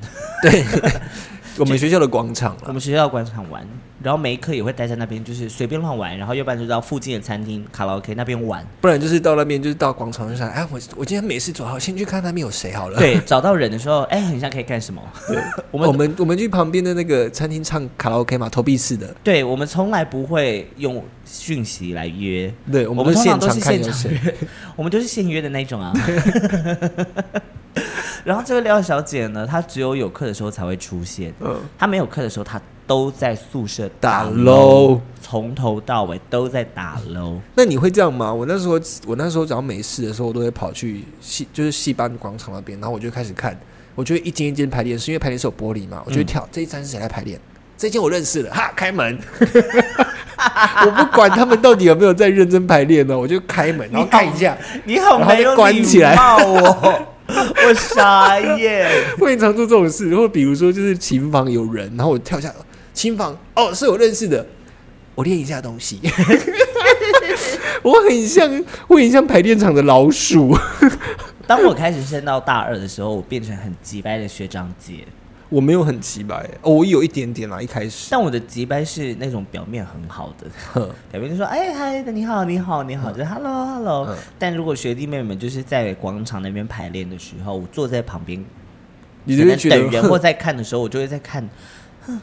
[0.43, 0.63] 对，
[1.60, 2.64] 我们学校的广场了。
[2.68, 3.68] 我们学校广场玩，
[4.02, 12.97] 然后每一课也会待在那边，就是随便乱玩，然后要不然就到附近的餐厅卡拉 OK 那边玩，不然就是到那边，就是到广场就想，哎，我我今天没事做，好，先去看那边有谁好了。
[12.97, 15.02] 对， 找到人的时候，哎，很像可以干什么？
[15.72, 19.14] 我们我们我们去旁边的那个餐厅唱卡拉 OK 嘛，投币式的。
[19.24, 24.12] 对我们从来不会用讯息来约，对，我我们现们通常都是现场。
[24.12, 24.36] 约，
[24.76, 25.93] 我们就是现约的那种啊。
[28.26, 37.38] 然后这个廖小姐呢，她只有有课的时候才会出现，嗯，她没有课的时候，她都在宿舍打 low，low 从头到尾都在打 low。
[37.54, 38.34] 那你会这样吗？
[38.34, 43.56] 我那时候我那时候只要没事的时候，我都会跑去戏，就是戏班广场那边，然后我就开始看，
[43.94, 47.40] 我就会一间一间排练室，因为排练室有玻璃嘛，我就会跳、这一站是谁来排练，
[47.78, 49.20] 这一间我认识的，哈，开门。
[50.84, 54.58] 我不管他们到底有没有在认真排练呢，我就开门，然后看一下。
[54.86, 57.06] 你好然后就没有礼关起来貌哦，
[57.68, 58.90] 我傻眼。
[59.20, 62.52] 我很常做这种事，或比如说就是琴房有人，然后我跳下
[63.00, 64.45] 琴房，哦，是我认识的，
[65.16, 66.02] 我练一下东西。
[67.82, 70.54] 我很像，我很像排练场的老鼠。
[71.47, 74.95] 当我开始升到大二的时候，我变成很急掰的学长姐，
[75.47, 78.10] 我没有很急白、哦，我有一点点啦，一开始。
[78.12, 88.43] 但我的急掰是那种表面很好的，表面就说：“哎嗨，你好，你好，你好。”就是 “hello hello”、嗯但如果学弟妹们就是在广场那边排练的时候，我坐在旁边，
[89.24, 91.47] 你就会觉得等人或在看的时候，我就会在看，
[92.06, 92.20] 哼，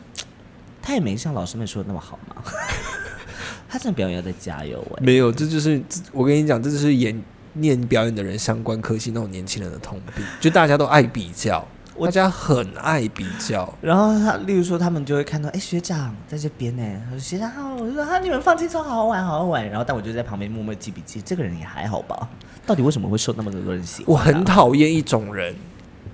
[0.87, 2.37] 他也没像老师们说的那么好嘛。
[3.69, 5.83] 他真的表演要再加油哎、没有，这就是
[6.13, 7.21] 我跟你讲，这就是演
[7.55, 11.67] 念表演的人相关科系那种年轻人的通病，就大家都爱比较，
[12.01, 13.69] 大家很爱比较。
[13.83, 16.83] 然后他，例如说，他们就会看到，哎，学长在这边呢。
[17.07, 19.69] 他说学长好，我就说啊，你们放轻松，好好玩，好好玩。
[19.69, 21.21] 然后，但我就在旁边默默记笔记。
[21.21, 22.29] 这个人也还好吧？
[22.65, 25.55] 到底为什么会受那么多人喜欢、我很，讨厌一种人，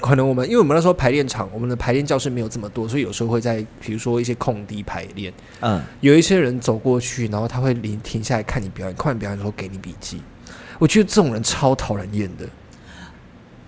[0.03, 10.21] 可能我们因为我们那时候排练场，我们的排练教室没有这么多，所以有时候会在比如说一些空地排练，嗯，有一些人走过去，然后他会停停下来看你表演，看完表演之后给你笔记。
[10.79, 12.47] 我觉得这种人超讨人厌的。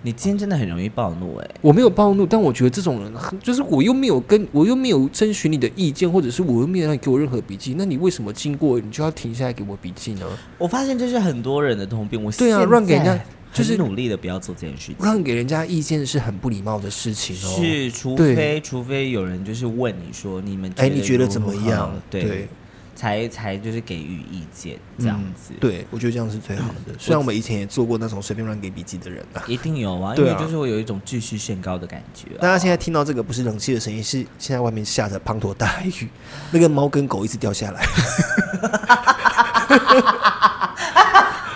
[0.07, 10.26] 你今天真的很容易暴怒哎、我没有暴怒，但我觉得这种人很就是我又没有跟我又没有征询你的意见，或者是我又没有让你给我任何笔记，那你为什么经过你就要停下来给我笔记呢？
[10.59, 12.22] 我发现这是很多人的通病。
[12.22, 13.24] 我对啊现让给人家在
[13.55, 14.96] 就是努力的不要做这件事情。
[15.00, 21.90] 让给人家意见是很不礼貌的事情哦。，是，除非除非有人就是问你说你们哎，你觉得怎么样？
[22.11, 22.48] 对，
[22.96, 25.52] 才才就是给予意见这样子。
[25.52, 26.94] 嗯对，我觉得这样是最好的。
[26.98, 29.42] 虽然我们以前也做过那种随便乱给笔记的人啊。
[29.46, 32.40] 一定有啊，因为就是会有一种秩序限高的感觉、啊。
[32.40, 36.09] 大家现在听到这个不是冷气的声音，是现在外面下着滂沱大雨，
[36.50, 37.84] 那个猫跟狗一直掉下来。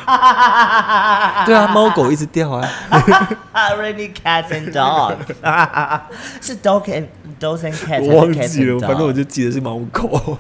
[1.44, 2.66] 对啊，猫狗一直掉啊。
[3.78, 5.16] Rainy cats and dogs，
[6.40, 7.06] 是 dog and
[7.38, 10.38] dogs and cats，我忘记了，反正我就记得是猫狗。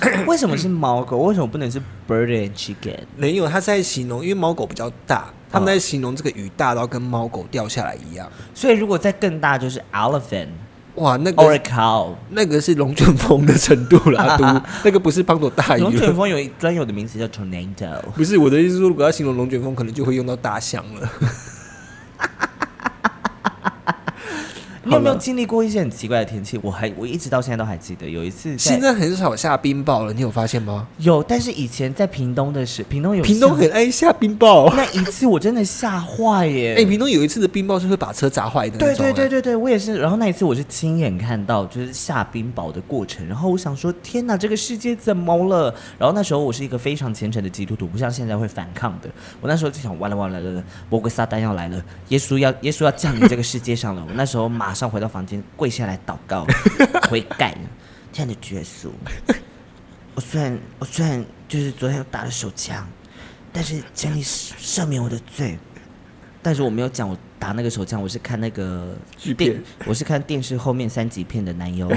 [0.26, 1.18] 为什么是猫狗？
[1.18, 1.78] 为什么不能是
[2.08, 3.00] bird and chicken？
[3.16, 8.26] 没有，他是在形容，因为猫狗比较大，他们在形容这个雨大到跟猫狗掉下来一样。
[8.54, 10.48] 所以如果再更大就是 elephant，
[10.96, 11.60] 哇，那个。
[12.30, 14.44] 那个是龙卷风的程度啦， 都
[14.84, 16.14] 那个不是滂沱大雨龙卷。
[16.14, 18.00] 风有一专有的名词叫 tornado。
[18.14, 21.10] 不是我的意思是说，如果要形容龙卷风，可能就会用到大象了。
[24.82, 26.58] 你有没有经历过一些很奇怪的天气？
[26.62, 30.86] 我还我一直到现在都还记得，有一次现在很少下冰雹了，你有发现吗？
[30.98, 34.74] 有，但是以前在屏东的时，屏东有屏东很爱下冰雹。
[34.74, 36.76] 那一次我真的吓坏耶！
[36.80, 39.98] 哎、屏东有一次的冰雹是会把车砸坏的那对对对对对，我也是。
[39.98, 43.26] 然后那一次我是亲眼看到，就是下冰雹的过程。
[43.26, 45.74] 然后我想说，天哪，这个世界怎么了？
[45.98, 49.10] 然后那时候我是一个非常虔诚的基督徒，不像现在会反抗的。
[49.40, 54.02] 我那时候就想，完了完了完了，魔鬼撒旦要来了，耶稣要耶稣要降临这个世界上了。
[54.08, 56.46] 我那时候马上回到房间，跪下来祷告，
[57.10, 57.56] 悔改，
[58.12, 58.92] 这样的绝俗。
[60.14, 62.86] 我虽然我虽然就是昨天又打了手枪，
[63.52, 65.58] 但是请你赦免我的罪。
[66.42, 71.96] 但是我没有讲我打那个手枪，我是看那个剧电，我是看电视后面三级片的男优打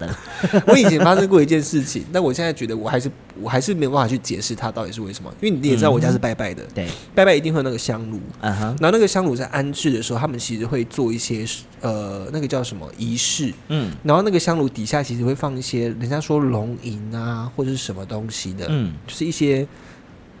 [0.00, 0.16] 的。
[0.66, 3.08] 我以前发生过一件事情，但我现在觉得我还是
[3.40, 11.44] 我还是没有办法去解释它到底是为什么，因为你也知道我家是拜拜的，对，拜拜一定会有那个香炉，嗯哼，然后那个香炉在安置的时候，他们其实会做一些
[11.80, 13.92] 呃那个叫什么仪式，嗯。
[14.02, 19.66] 然后那个香炉底下其实会放一些人家说龙吟啊或者是什么东西的，嗯，就是一些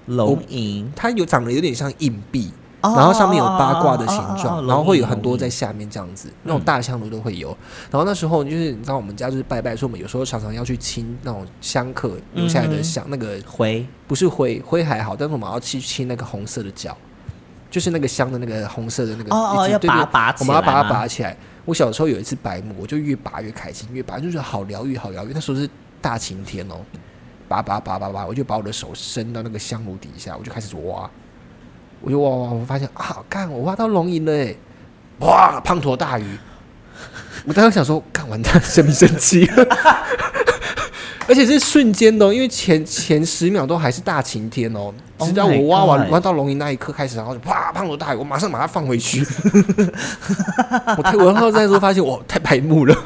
[0.06, 7.48] 龙吟，它有长得有点像硬币，哦然后上面有八卦的形状，然后会有很多在下面这样子，那种大香炉都会有。
[7.90, 16.96] 然后那时候就是你知道我们家就是拜拜，所以我们有时候常常要去清那种香客留下来的香，那个灰不是灰灰还好，但是我们要去清那个红色的角，
[17.70, 21.36] 就是那个香的那个红色的那个哦哦，一直对对要拔拔，我们要把它拔起来。
[21.66, 25.32] 我小时候有一次白目，我就越拔越开心，越拔就觉得好疗愈，好疗愈。
[25.34, 25.68] 那时候是
[26.00, 26.76] 大晴天哦，
[27.46, 31.08] 拔拔拔拔拔，我就把我的手伸到那个香炉底下，我就开始挖，
[32.00, 34.54] 我就挖挖，我发现啊，干，我挖到龙吟了哎，
[35.20, 36.24] 哇，滂沱大雨。
[37.46, 39.48] 我当时想说，干完蛋，生不生气？
[41.28, 49.24] 而且是瞬间的、哦，因为前前十秒都还是大晴天哦，Oh 直到我挖完挖到龙吟那一刻开始，然后就啪滂沱大雨，我马上把它放回去。
[50.98, 52.96] 我太我然后再说发现我太白目了，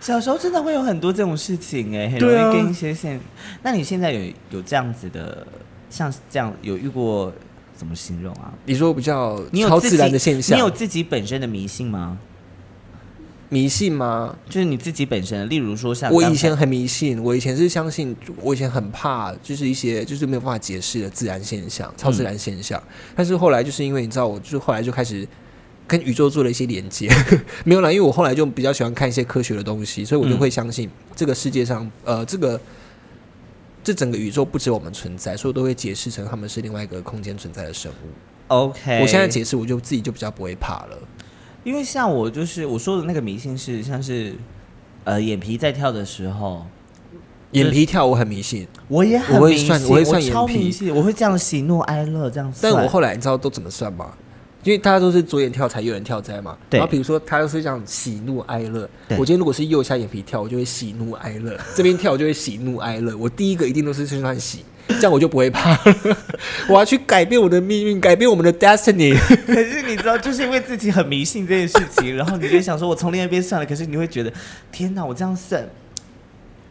[0.00, 3.18] 小时候真的会有很多这种事情哎，很容易跟一些现。
[3.62, 4.20] 那你现在有
[4.50, 5.46] 有这样子的，
[5.88, 7.32] 像这样有遇过
[7.78, 8.52] 怎么形容啊？
[8.66, 12.18] 你说比较超自然的现象，你有自己本身的迷信吗？
[13.50, 14.36] 迷信吗？
[14.50, 22.82] 就是你自己本身，例如说像我以前很迷信，我以前是相信，我以前很怕，就是一些就是没有办法解释的自然现象、超自然现象。
[23.16, 25.26] 但是后来就是因为你知道，我就后来就开始
[25.86, 27.08] 跟宇宙做了一些连接，
[27.64, 32.60] 没有啦，因为我后来就比较喜欢看一些科学的东西，所以我就会相信这个世界上，呃，这个
[33.88, 37.94] 这整个宇宙不止我们存在，所以我都会解释成他们是另外一个空间存在的生物。
[38.48, 40.98] OK，我现在解释，我就自己就比较不会怕了。
[41.64, 44.34] 因为像我就是我说的那个迷信是像是
[45.04, 46.66] 呃眼皮在跳的时候，
[47.52, 52.70] 眼皮跳我很迷信，我也很我会迷信算我会算眼皮，我会这样喜怒哀乐这样算。
[52.70, 54.12] 但我后来你知道都怎么算吗？
[54.68, 56.54] 因为大家都是左眼跳财，右眼跳灾嘛。
[56.68, 63.16] 对然后比如说他就是这样喜怒哀乐，对我今天如果是右下眼皮跳，我就会喜怒哀乐； 这边跳我就会喜怒哀乐。
[63.16, 65.78] 我第一个一定都是去算喜，这样我就不会怕。
[66.68, 69.16] 我要去改变我的命运，改变我们的 destiny。
[69.46, 74.30] 可是你知道，就是因为自己很迷信这件事情，然后你就想说，我从另一边算了，可是你会觉得，
[74.70, 75.66] 天哪，我这样算，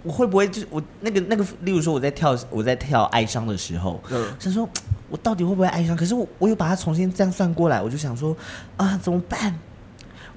[0.07, 4.67] 我会不会就是我那个那个，例如说我在跳我在跳哀伤的时候，嗯，想说
[5.09, 5.97] 我到底会不会哀伤？
[5.97, 8.35] 可是我我又把它重新这样算过来，我就想说
[8.77, 9.53] 啊，怎么办？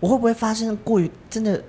[0.01, 1.63] 我会不会发生过于真的？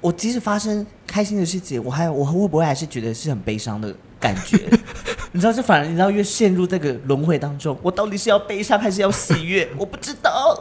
[0.00, 4.56] 我即使发生开心的事情，我还我会不会还是觉得是很悲伤的感觉？
[5.32, 9.68] 你知道，这反而你知道越陷入这个轮回当中，我到底是要悲伤还是要喜悦？
[9.76, 10.54] 我不知道，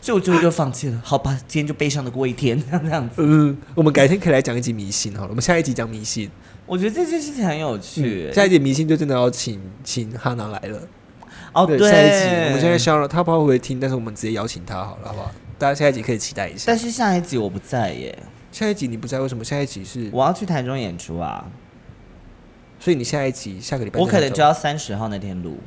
[0.00, 1.00] 所以我最后就放弃了。
[1.04, 3.16] 好吧，今天就悲伤的过一天， 这样子。
[3.18, 5.28] 嗯，我们改天可以来讲一集迷信好了。
[5.30, 6.30] 我们下一集讲迷信，
[6.66, 8.32] 我觉得这件事情很有趣。
[8.32, 10.78] 下一集迷信就真的要请请哈娜来了。
[11.52, 15.32] 哦，对，下一集我们现在想了，他不知道会不会听，但是我们直接邀请他好了，好不好？
[15.58, 16.78] 大家下一集可以期待一下但。
[16.78, 18.16] 是下一集我不在耶，
[18.52, 19.42] 下一集你不在，为什么？
[19.42, 21.44] 下一集是，我要去台中演出啊。
[22.80, 25.58] 所以你下一集下个礼拜我可能就就要三十号那天录，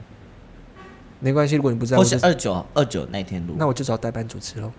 [1.19, 1.55] 没关系。
[1.55, 3.53] 如果你不在，或我是二九二九那天录。
[3.55, 4.73] 那我就找代班主持喽。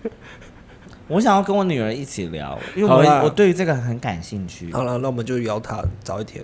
[1.08, 4.72] 我想要跟我女儿一起聊，因为我我对于这个很感兴趣。
[4.72, 6.42] 好了，那我们就邀她早一天。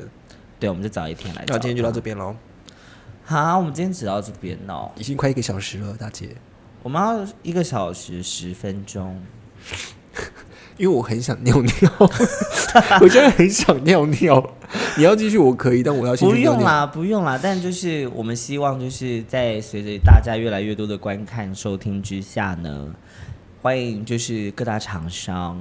[0.60, 1.42] 对，我们就早一天来。
[1.46, 1.98] 那今天就到这。
[2.00, 2.36] 边喽，
[3.24, 4.90] 好，我们今天只到这边哦。
[4.96, 6.36] 已经快一个小时了，大姐。
[6.82, 9.22] 我们要一个小时十分钟。
[10.78, 11.92] 因为我很想尿尿，
[13.00, 14.54] 我现在很想尿尿。
[14.96, 16.52] 你要继续我可以，但我要先尿尿。
[16.52, 17.38] 用啦，不用啦。
[17.42, 22.88] 但就是我们希望，就是在随着大家越来越多的观看、收听之下呢，
[23.62, 25.58] 欢迎就是各大厂商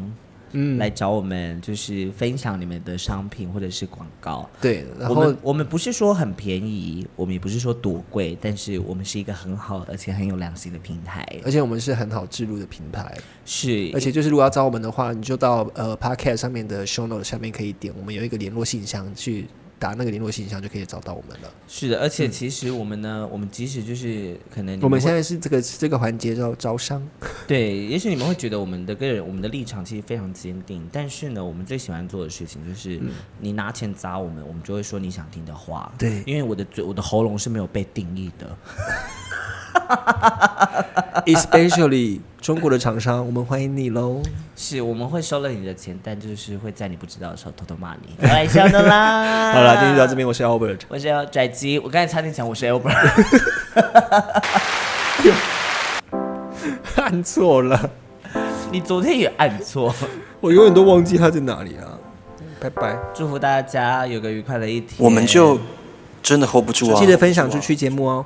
[0.56, 4.50] 嗯，来找我们，就是分享你们的商品或者是广告。
[4.62, 11.26] 对，然后我们我们不是说很便宜，我们也不是说多贵，但是我们是一个很好而且很有良心的平台。
[11.44, 19.46] 而且我们是很好制入的平台，是，而且就是如果要找我们的话，你就到呃 Podcast 上面的 Show Note 下面可以点，我们有一个联络信箱，去
[19.78, 21.52] 打那个联络信箱就可以找到我们了。
[21.68, 27.06] 是的，而且其实我们呢，我们即使就是可能你我们现在是这个这个环节叫招商，
[27.48, 33.00] 对，也许你们会觉得我们的个人我们的立场其实非常坚定，但是呢，我们最喜欢做的事情就是
[33.40, 35.92] 你拿钱砸我们，我们就会说你想听的话。
[35.98, 38.58] 对因为我的嘴我的喉咙是没有被定义的。
[41.26, 44.22] especially 中国的厂商，我们欢迎你喽。
[44.56, 49.54] 是，我们会收了你的钱，但就是会在你不知道的时候偷偷骂你，开玩笑的啦。
[49.54, 50.82] 好了，今天就到这边，我是 Albert。
[50.88, 52.96] 我是要拽鸡，我刚才差点讲我是 Albert。
[56.96, 57.90] 按错了，
[58.72, 59.94] 你昨天也按错。
[60.40, 62.00] 我永远都忘记他在哪里啊。
[62.60, 64.96] 拜拜，祝福大家有个愉快的一天。
[64.98, 65.60] 我们就
[66.24, 67.00] 真的 hold 不住啊！
[67.00, 68.26] 记得分享出去节目哦。